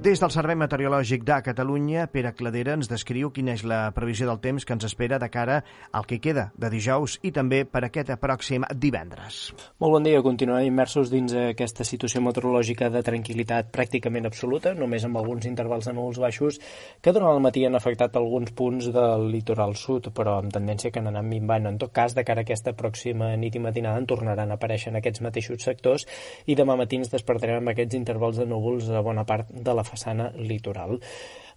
Des 0.00 0.16
del 0.16 0.30
Servei 0.32 0.56
Meteorològic 0.56 1.26
de 1.28 1.36
Catalunya, 1.44 2.06
Pere 2.08 2.30
Cladera 2.32 2.72
ens 2.72 2.88
descriu 2.88 3.28
quina 3.36 3.52
és 3.52 3.60
la 3.68 3.90
previsió 3.92 4.24
del 4.24 4.38
temps 4.40 4.64
que 4.64 4.72
ens 4.72 4.86
espera 4.88 5.18
de 5.20 5.26
cara 5.28 5.58
al 5.92 6.06
que 6.08 6.16
queda 6.24 6.46
de 6.56 6.70
dijous 6.72 7.18
i 7.20 7.28
també 7.36 7.66
per 7.68 7.82
aquest 7.84 8.08
pròxim 8.22 8.64
divendres. 8.80 9.50
Molt 9.76 9.92
bon 9.92 10.06
dia. 10.08 10.22
Continuem 10.24 10.70
immersos 10.70 11.12
dins 11.12 11.34
aquesta 11.36 11.84
situació 11.84 12.22
meteorològica 12.24 12.88
de 12.88 13.02
tranquil·litat 13.04 13.68
pràcticament 13.74 14.30
absoluta, 14.30 14.72
només 14.72 15.04
amb 15.04 15.18
alguns 15.20 15.44
intervals 15.50 15.90
de 15.90 15.92
núvols 15.92 16.22
baixos 16.24 16.56
que 17.04 17.12
durant 17.12 17.34
el 17.34 17.44
matí 17.44 17.66
han 17.68 17.76
afectat 17.76 18.16
alguns 18.16 18.54
punts 18.56 18.88
del 18.96 19.28
litoral 19.34 19.76
sud, 19.76 20.08
però 20.16 20.38
amb 20.40 20.56
tendència 20.56 20.88
que 20.88 21.04
han 21.04 21.12
anat 21.12 21.28
minvant. 21.28 21.68
En 21.68 21.76
tot 21.76 21.92
cas, 21.92 22.16
de 22.16 22.24
cara 22.24 22.40
a 22.40 22.48
aquesta 22.48 22.72
pròxima 22.72 23.34
nit 23.36 23.60
i 23.60 23.64
matinada 23.68 24.00
en 24.00 24.08
tornaran 24.08 24.48
a 24.48 24.56
aparèixer 24.56 24.94
en 24.94 25.02
aquests 25.04 25.20
mateixos 25.28 25.60
sectors 25.68 26.08
i 26.48 26.56
demà 26.56 26.80
matí 26.80 26.96
ens 26.96 27.12
despertarem 27.12 27.60
amb 27.60 27.76
aquests 27.76 28.00
intervals 28.00 28.40
de 28.40 28.48
núvols 28.48 28.88
a 28.88 29.04
bona 29.04 29.28
part 29.28 29.52
de 29.52 29.76
la 29.76 29.89
façana 29.90 30.30
litoral. 30.36 30.98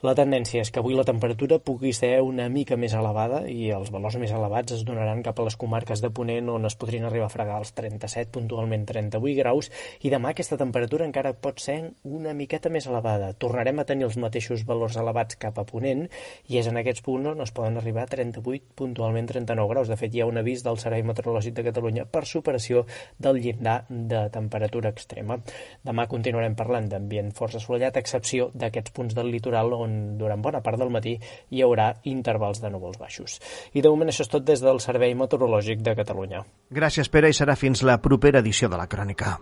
La 0.04 0.12
tendència 0.20 0.60
és 0.60 0.68
que 0.68 0.82
avui 0.82 0.98
la 0.98 1.06
temperatura 1.08 1.62
pugui 1.64 1.94
ser 1.96 2.18
una 2.28 2.50
mica 2.52 2.76
més 2.76 2.92
elevada 3.00 3.38
i 3.48 3.70
els 3.72 3.88
valors 3.88 4.18
més 4.20 4.34
elevats 4.36 4.74
es 4.76 4.82
donaran 4.84 5.22
cap 5.24 5.38
a 5.40 5.46
les 5.48 5.56
comarques 5.56 6.02
de 6.04 6.10
Ponent 6.12 6.50
on 6.52 6.68
es 6.68 6.76
podrien 6.76 7.06
arribar 7.08 7.30
a 7.30 7.32
fregar 7.32 7.62
els 7.62 7.72
37, 7.78 8.28
puntualment 8.36 8.84
38 8.90 9.38
graus 9.38 9.70
i 10.04 10.12
demà 10.12 10.34
aquesta 10.34 10.58
temperatura 10.60 11.08
encara 11.08 11.32
pot 11.46 11.64
ser 11.64 11.78
una 12.04 12.34
miqueta 12.36 12.68
més 12.68 12.90
elevada. 12.92 13.30
Tornarem 13.40 13.80
a 13.80 13.86
tenir 13.88 14.04
els 14.10 14.18
mateixos 14.20 14.66
valors 14.68 14.98
elevats 15.00 15.40
cap 15.40 15.62
a 15.64 15.66
Ponent 15.72 16.04
i 16.52 16.60
és 16.60 16.68
en 16.68 16.82
aquests 16.84 17.06
punts 17.08 17.32
on 17.32 17.46
es 17.48 17.56
poden 17.56 17.80
arribar 17.80 18.04
a 18.04 18.12
38, 18.12 18.76
puntualment 18.76 19.32
39 19.32 19.72
graus. 19.72 19.88
De 19.88 19.96
fet, 20.04 20.12
hi 20.12 20.26
ha 20.26 20.28
un 20.28 20.42
avís 20.44 20.68
del 20.68 20.82
Servei 20.84 21.08
Meteorològic 21.08 21.56
de 21.56 21.68
Catalunya 21.70 22.04
per 22.12 22.26
superació 22.28 22.84
del 23.16 23.40
llindar 23.40 23.86
de 23.88 24.28
temperatura 24.36 24.92
extrema. 24.92 25.40
Demà 25.88 26.10
continuarem 26.12 26.60
parlant 26.60 26.92
d'ambient 26.92 27.32
força 27.40 27.64
assolellat, 27.64 27.96
a 27.96 28.04
excepció 28.04 28.52
d'aquests 28.52 28.98
punts 29.00 29.16
del 29.16 29.32
litoral 29.32 29.80
on 29.80 29.93
durant 30.20 30.42
bona 30.42 30.62
part 30.66 30.80
del 30.82 30.92
matí 30.94 31.18
hi 31.50 31.64
haurà 31.66 31.92
intervals 32.10 32.62
de 32.64 32.72
núvols 32.74 33.00
baixos. 33.02 33.40
I 33.74 33.82
de 33.82 33.90
moment 33.90 34.10
això 34.12 34.28
és 34.28 34.32
tot 34.32 34.46
des 34.46 34.64
del 34.64 34.82
Servei 34.84 35.16
Meteorològic 35.16 35.84
de 35.86 35.96
Catalunya. 36.00 36.44
Gràcies, 36.74 37.10
Pere, 37.10 37.30
i 37.30 37.38
serà 37.38 37.58
fins 37.60 37.84
la 37.84 38.00
propera 38.02 38.44
edició 38.44 38.70
de 38.70 38.80
la 38.80 38.88
Crònica. 38.88 39.38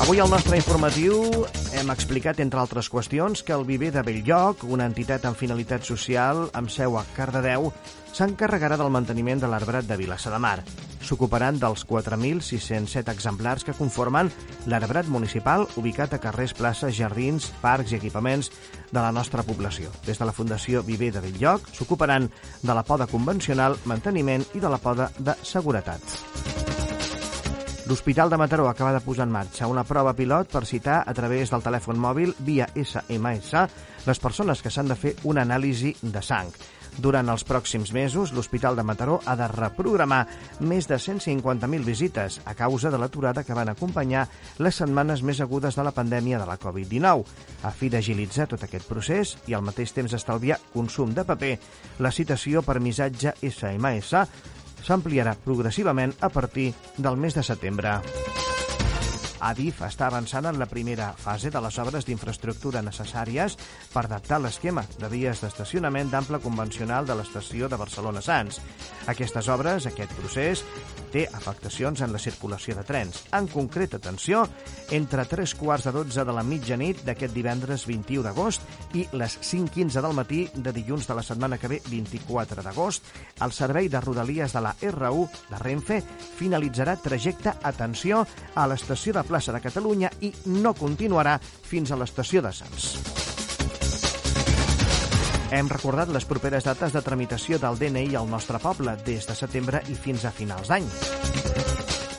Avui 0.00 0.18
al 0.18 0.30
nostre 0.32 0.56
informatiu 0.56 1.44
hem 1.76 1.90
explicat, 1.92 2.40
entre 2.40 2.58
altres 2.62 2.88
qüestions, 2.90 3.44
que 3.44 3.52
el 3.52 3.66
Viver 3.68 3.92
de 3.92 4.02
Belllloc, 4.02 4.64
una 4.64 4.86
entitat 4.88 5.26
amb 5.28 5.36
finalitat 5.36 5.84
social 5.84 6.46
amb 6.56 6.72
seu 6.72 6.96
a 6.96 7.04
Cardedeu, 7.14 7.68
s'encarregarà 8.16 8.80
del 8.80 8.90
manteniment 8.90 9.44
de 9.44 9.52
l'arbrat 9.52 9.84
de 9.86 10.00
Vilassa 10.00 10.32
de 10.32 10.40
Mar. 10.40 10.56
S'ocuparan 11.00 11.58
dels 11.58 11.86
4.607 11.88 13.10
exemplars 13.12 13.64
que 13.64 13.74
conformen 13.76 14.30
l'arbrat 14.68 15.08
municipal 15.08 15.66
ubicat 15.80 16.14
a 16.14 16.20
carrers, 16.22 16.54
places, 16.54 16.94
jardins, 16.98 17.50
parcs 17.62 17.94
i 17.94 17.98
equipaments 17.98 18.52
de 18.90 19.00
la 19.00 19.12
nostra 19.12 19.42
població. 19.42 19.90
Des 20.06 20.20
de 20.20 20.28
la 20.28 20.36
Fundació 20.36 20.84
Viver 20.84 21.12
de 21.16 21.24
Belllloc 21.24 21.72
s'ocuparan 21.72 22.28
de 22.62 22.74
la 22.74 22.84
poda 22.84 23.08
convencional, 23.10 23.78
manteniment 23.84 24.44
i 24.54 24.60
de 24.60 24.68
la 24.68 24.78
poda 24.78 25.10
de 25.18 25.36
seguretat. 25.42 26.04
L'Hospital 27.90 28.30
de 28.30 28.36
Mataró 28.36 28.68
acaba 28.68 28.92
de 28.92 29.00
posar 29.02 29.24
en 29.26 29.32
marxa 29.34 29.66
una 29.66 29.82
prova 29.82 30.12
pilot 30.14 30.52
per 30.52 30.62
citar 30.62 31.00
a 31.02 31.14
través 31.16 31.50
del 31.50 31.64
telèfon 31.64 31.98
mòbil 31.98 32.36
via 32.46 32.68
SMS 32.78 33.64
les 34.06 34.20
persones 34.22 34.62
que 34.62 34.70
s'han 34.70 34.92
de 34.92 34.94
fer 34.94 35.16
una 35.26 35.42
anàlisi 35.42 35.96
de 36.02 36.22
sang. 36.22 36.52
Durant 37.00 37.30
els 37.32 37.46
pròxims 37.48 37.94
mesos, 37.96 38.34
l'Hospital 38.36 38.76
de 38.76 38.84
Mataró 38.84 39.20
ha 39.24 39.32
de 39.38 39.46
reprogramar 39.48 40.20
més 40.60 40.88
de 40.90 40.98
150.000 41.00 41.86
visites 41.86 42.40
a 42.44 42.52
causa 42.58 42.90
de 42.92 43.00
l'aturada 43.00 43.44
que 43.46 43.56
van 43.56 43.70
acompanyar 43.72 44.26
les 44.58 44.76
setmanes 44.82 45.22
més 45.24 45.40
agudes 45.40 45.78
de 45.78 45.86
la 45.86 45.94
pandèmia 45.96 46.40
de 46.42 46.48
la 46.50 46.58
Covid-19. 46.60 47.24
A 47.64 47.72
fi 47.72 47.88
d'agilitzar 47.88 48.50
tot 48.52 48.66
aquest 48.66 48.88
procés 48.88 49.36
i 49.48 49.56
al 49.56 49.64
mateix 49.64 49.94
temps 49.96 50.12
estalviar 50.12 50.60
consum 50.74 51.14
de 51.16 51.24
paper, 51.24 51.54
la 52.04 52.12
citació 52.12 52.60
per 52.66 52.80
missatge 52.84 53.32
SMS 53.40 54.26
s'ampliarà 54.84 55.38
progressivament 55.40 56.12
a 56.20 56.28
partir 56.28 56.72
del 56.98 57.16
mes 57.16 57.36
de 57.36 57.46
setembre. 57.46 58.00
Adif 59.40 59.80
està 59.86 60.10
avançant 60.10 60.44
en 60.50 60.58
la 60.60 60.68
primera 60.68 61.10
fase 61.16 61.50
de 61.50 61.60
les 61.64 61.78
obres 61.80 62.04
d'infraestructura 62.04 62.82
necessàries 62.84 63.56
per 63.92 64.04
adaptar 64.04 64.40
l'esquema 64.40 64.84
de 65.00 65.08
vies 65.08 65.40
d'estacionament 65.40 66.10
d'ample 66.12 66.40
convencional 66.44 67.08
de 67.08 67.16
l'estació 67.16 67.68
de 67.68 67.78
Barcelona-Sants. 67.80 68.60
Aquestes 69.08 69.48
obres, 69.48 69.86
aquest 69.88 70.12
procés, 70.18 70.64
té 71.10 71.24
afectacions 71.34 72.02
en 72.04 72.12
la 72.12 72.20
circulació 72.22 72.76
de 72.76 72.84
trens. 72.86 73.24
En 73.34 73.48
concret, 73.50 73.96
atenció, 73.96 74.44
entre 74.94 75.24
3 75.26 75.54
quarts 75.58 75.88
de 75.88 75.94
12 75.96 76.24
de 76.28 76.34
la 76.36 76.44
mitjanit 76.46 77.00
d'aquest 77.06 77.34
divendres 77.34 77.86
21 77.88 78.22
d'agost 78.26 78.94
i 78.94 79.06
les 79.16 79.38
5.15 79.40 80.04
del 80.04 80.16
matí 80.16 80.44
de 80.54 80.74
dilluns 80.76 81.08
de 81.08 81.16
la 81.16 81.24
setmana 81.26 81.58
que 81.58 81.72
ve, 81.72 81.80
24 81.88 82.62
d'agost, 82.62 83.08
el 83.40 83.56
servei 83.56 83.88
de 83.88 84.04
rodalies 84.04 84.52
de 84.52 84.62
la 84.62 84.74
R1 84.76 85.26
de 85.50 85.62
Renfe 85.64 86.00
finalitzarà 86.36 86.96
trajecte, 87.00 87.56
atenció, 87.62 88.26
a 88.54 88.68
l'estació 88.70 89.16
de 89.16 89.24
plaça 89.30 89.54
de 89.54 89.62
Catalunya 89.62 90.10
i 90.26 90.34
no 90.50 90.74
continuarà 90.74 91.38
fins 91.40 91.94
a 91.94 91.98
l'estació 92.00 92.42
de 92.42 92.52
Sants. 92.52 92.90
Hem 95.50 95.66
recordat 95.70 96.10
les 96.14 96.26
properes 96.30 96.66
dates 96.66 96.92
de 96.94 97.02
tramitació 97.02 97.58
del 97.58 97.78
DNI 97.78 98.14
al 98.18 98.28
nostre 98.30 98.60
poble 98.62 98.94
des 99.06 99.26
de 99.26 99.34
setembre 99.34 99.82
i 99.90 99.96
fins 99.98 100.26
a 100.26 100.30
finals 100.30 100.70
d'any. 100.70 100.86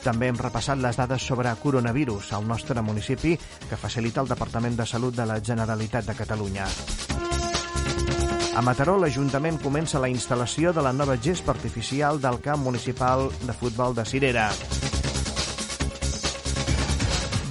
També 0.04 0.28
hem 0.28 0.39
repassat 0.41 0.82
les 0.82 0.97
dades 0.97 1.24
sobre 1.24 1.54
coronavirus 1.62 2.34
al 2.34 2.47
nostre 2.50 2.82
municipi 2.82 3.38
que 3.38 3.80
facilita 3.80 4.26
el 4.26 4.32
Departament 4.34 4.76
de 4.76 4.88
Salut 4.89 5.15
de 5.15 5.30
la 5.30 5.39
Generalitat 5.39 6.10
de 6.10 6.17
Catalunya. 6.17 6.67
A 8.52 8.62
Mataró, 8.65 8.97
l'Ajuntament 9.00 9.62
comença 9.63 10.02
la 10.02 10.10
instal·lació 10.12 10.74
de 10.76 10.84
la 10.84 10.91
nova 10.91 11.15
gespa 11.15 11.56
artificial 11.56 12.19
del 12.19 12.41
camp 12.43 12.65
municipal 12.67 13.30
de 13.45 13.56
futbol 13.56 13.95
de 13.95 14.04
Cirera. 14.04 14.50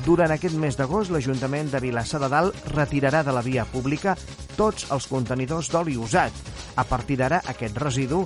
Durant 0.04 0.32
aquest 0.32 0.56
mes 0.56 0.78
d'agost, 0.78 1.12
l'Ajuntament 1.12 1.68
de 1.68 1.80
Vilassar 1.82 2.22
de 2.22 2.28
Dalt 2.32 2.70
retirarà 2.72 3.20
de 3.26 3.34
la 3.36 3.42
via 3.44 3.66
pública 3.68 4.14
tots 4.56 4.86
els 4.94 5.06
contenidors 5.10 5.68
d'oli 5.68 5.98
usat. 6.00 6.32
A 6.80 6.84
partir 6.88 7.18
d'ara, 7.20 7.42
aquest 7.52 7.76
residu 7.76 8.22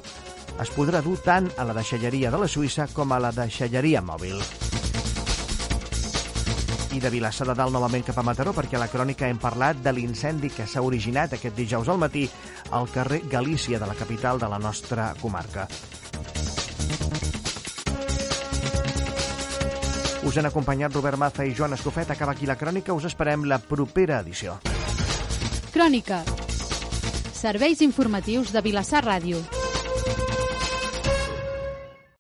es 0.63 0.71
podrà 0.71 1.01
dur 1.03 1.17
tant 1.25 1.49
a 1.59 1.67
la 1.67 1.75
deixalleria 1.75 2.31
de 2.31 2.39
la 2.39 2.49
Suïssa 2.51 2.87
com 2.95 3.11
a 3.11 3.19
la 3.19 3.33
deixalleria 3.35 4.05
mòbil. 4.07 4.39
I 6.95 7.03
de 7.03 7.11
Vilassar 7.11 7.49
de 7.51 7.59
Dalt 7.59 7.75
novament 7.75 8.07
cap 8.07 8.23
a 8.23 8.23
Mataró, 8.23 8.55
perquè 8.55 8.79
a 8.79 8.85
la 8.85 8.91
crònica 8.93 9.27
hem 9.27 9.43
parlat 9.43 9.83
de 9.83 9.97
l'incendi 9.97 10.53
que 10.55 10.69
s'ha 10.71 10.85
originat 10.87 11.35
aquest 11.35 11.59
dijous 11.59 11.91
al 11.91 11.99
matí 11.99 12.29
al 12.71 12.87
carrer 12.87 13.25
Galícia 13.27 13.83
de 13.83 13.91
la 13.91 13.99
capital 13.99 14.39
de 14.39 14.49
la 14.49 14.63
nostra 14.63 15.11
comarca. 15.21 15.67
Us 20.25 20.39
han 20.39 20.47
acompanyat 20.49 20.95
Robert 20.95 21.19
Maza 21.21 21.45
i 21.45 21.53
Joan 21.55 21.75
Escofet. 21.77 22.11
Acaba 22.11 22.33
aquí 22.33 22.47
la 22.47 22.57
crònica. 22.57 22.95
Us 22.97 23.05
esperem 23.11 23.45
la 23.45 23.59
propera 23.59 24.21
edició. 24.25 24.57
Crònica. 25.75 26.23
Serveis 27.35 27.83
informatius 27.85 28.53
de 28.55 28.65
Vilassar 28.65 29.05
Ràdio. 29.05 29.64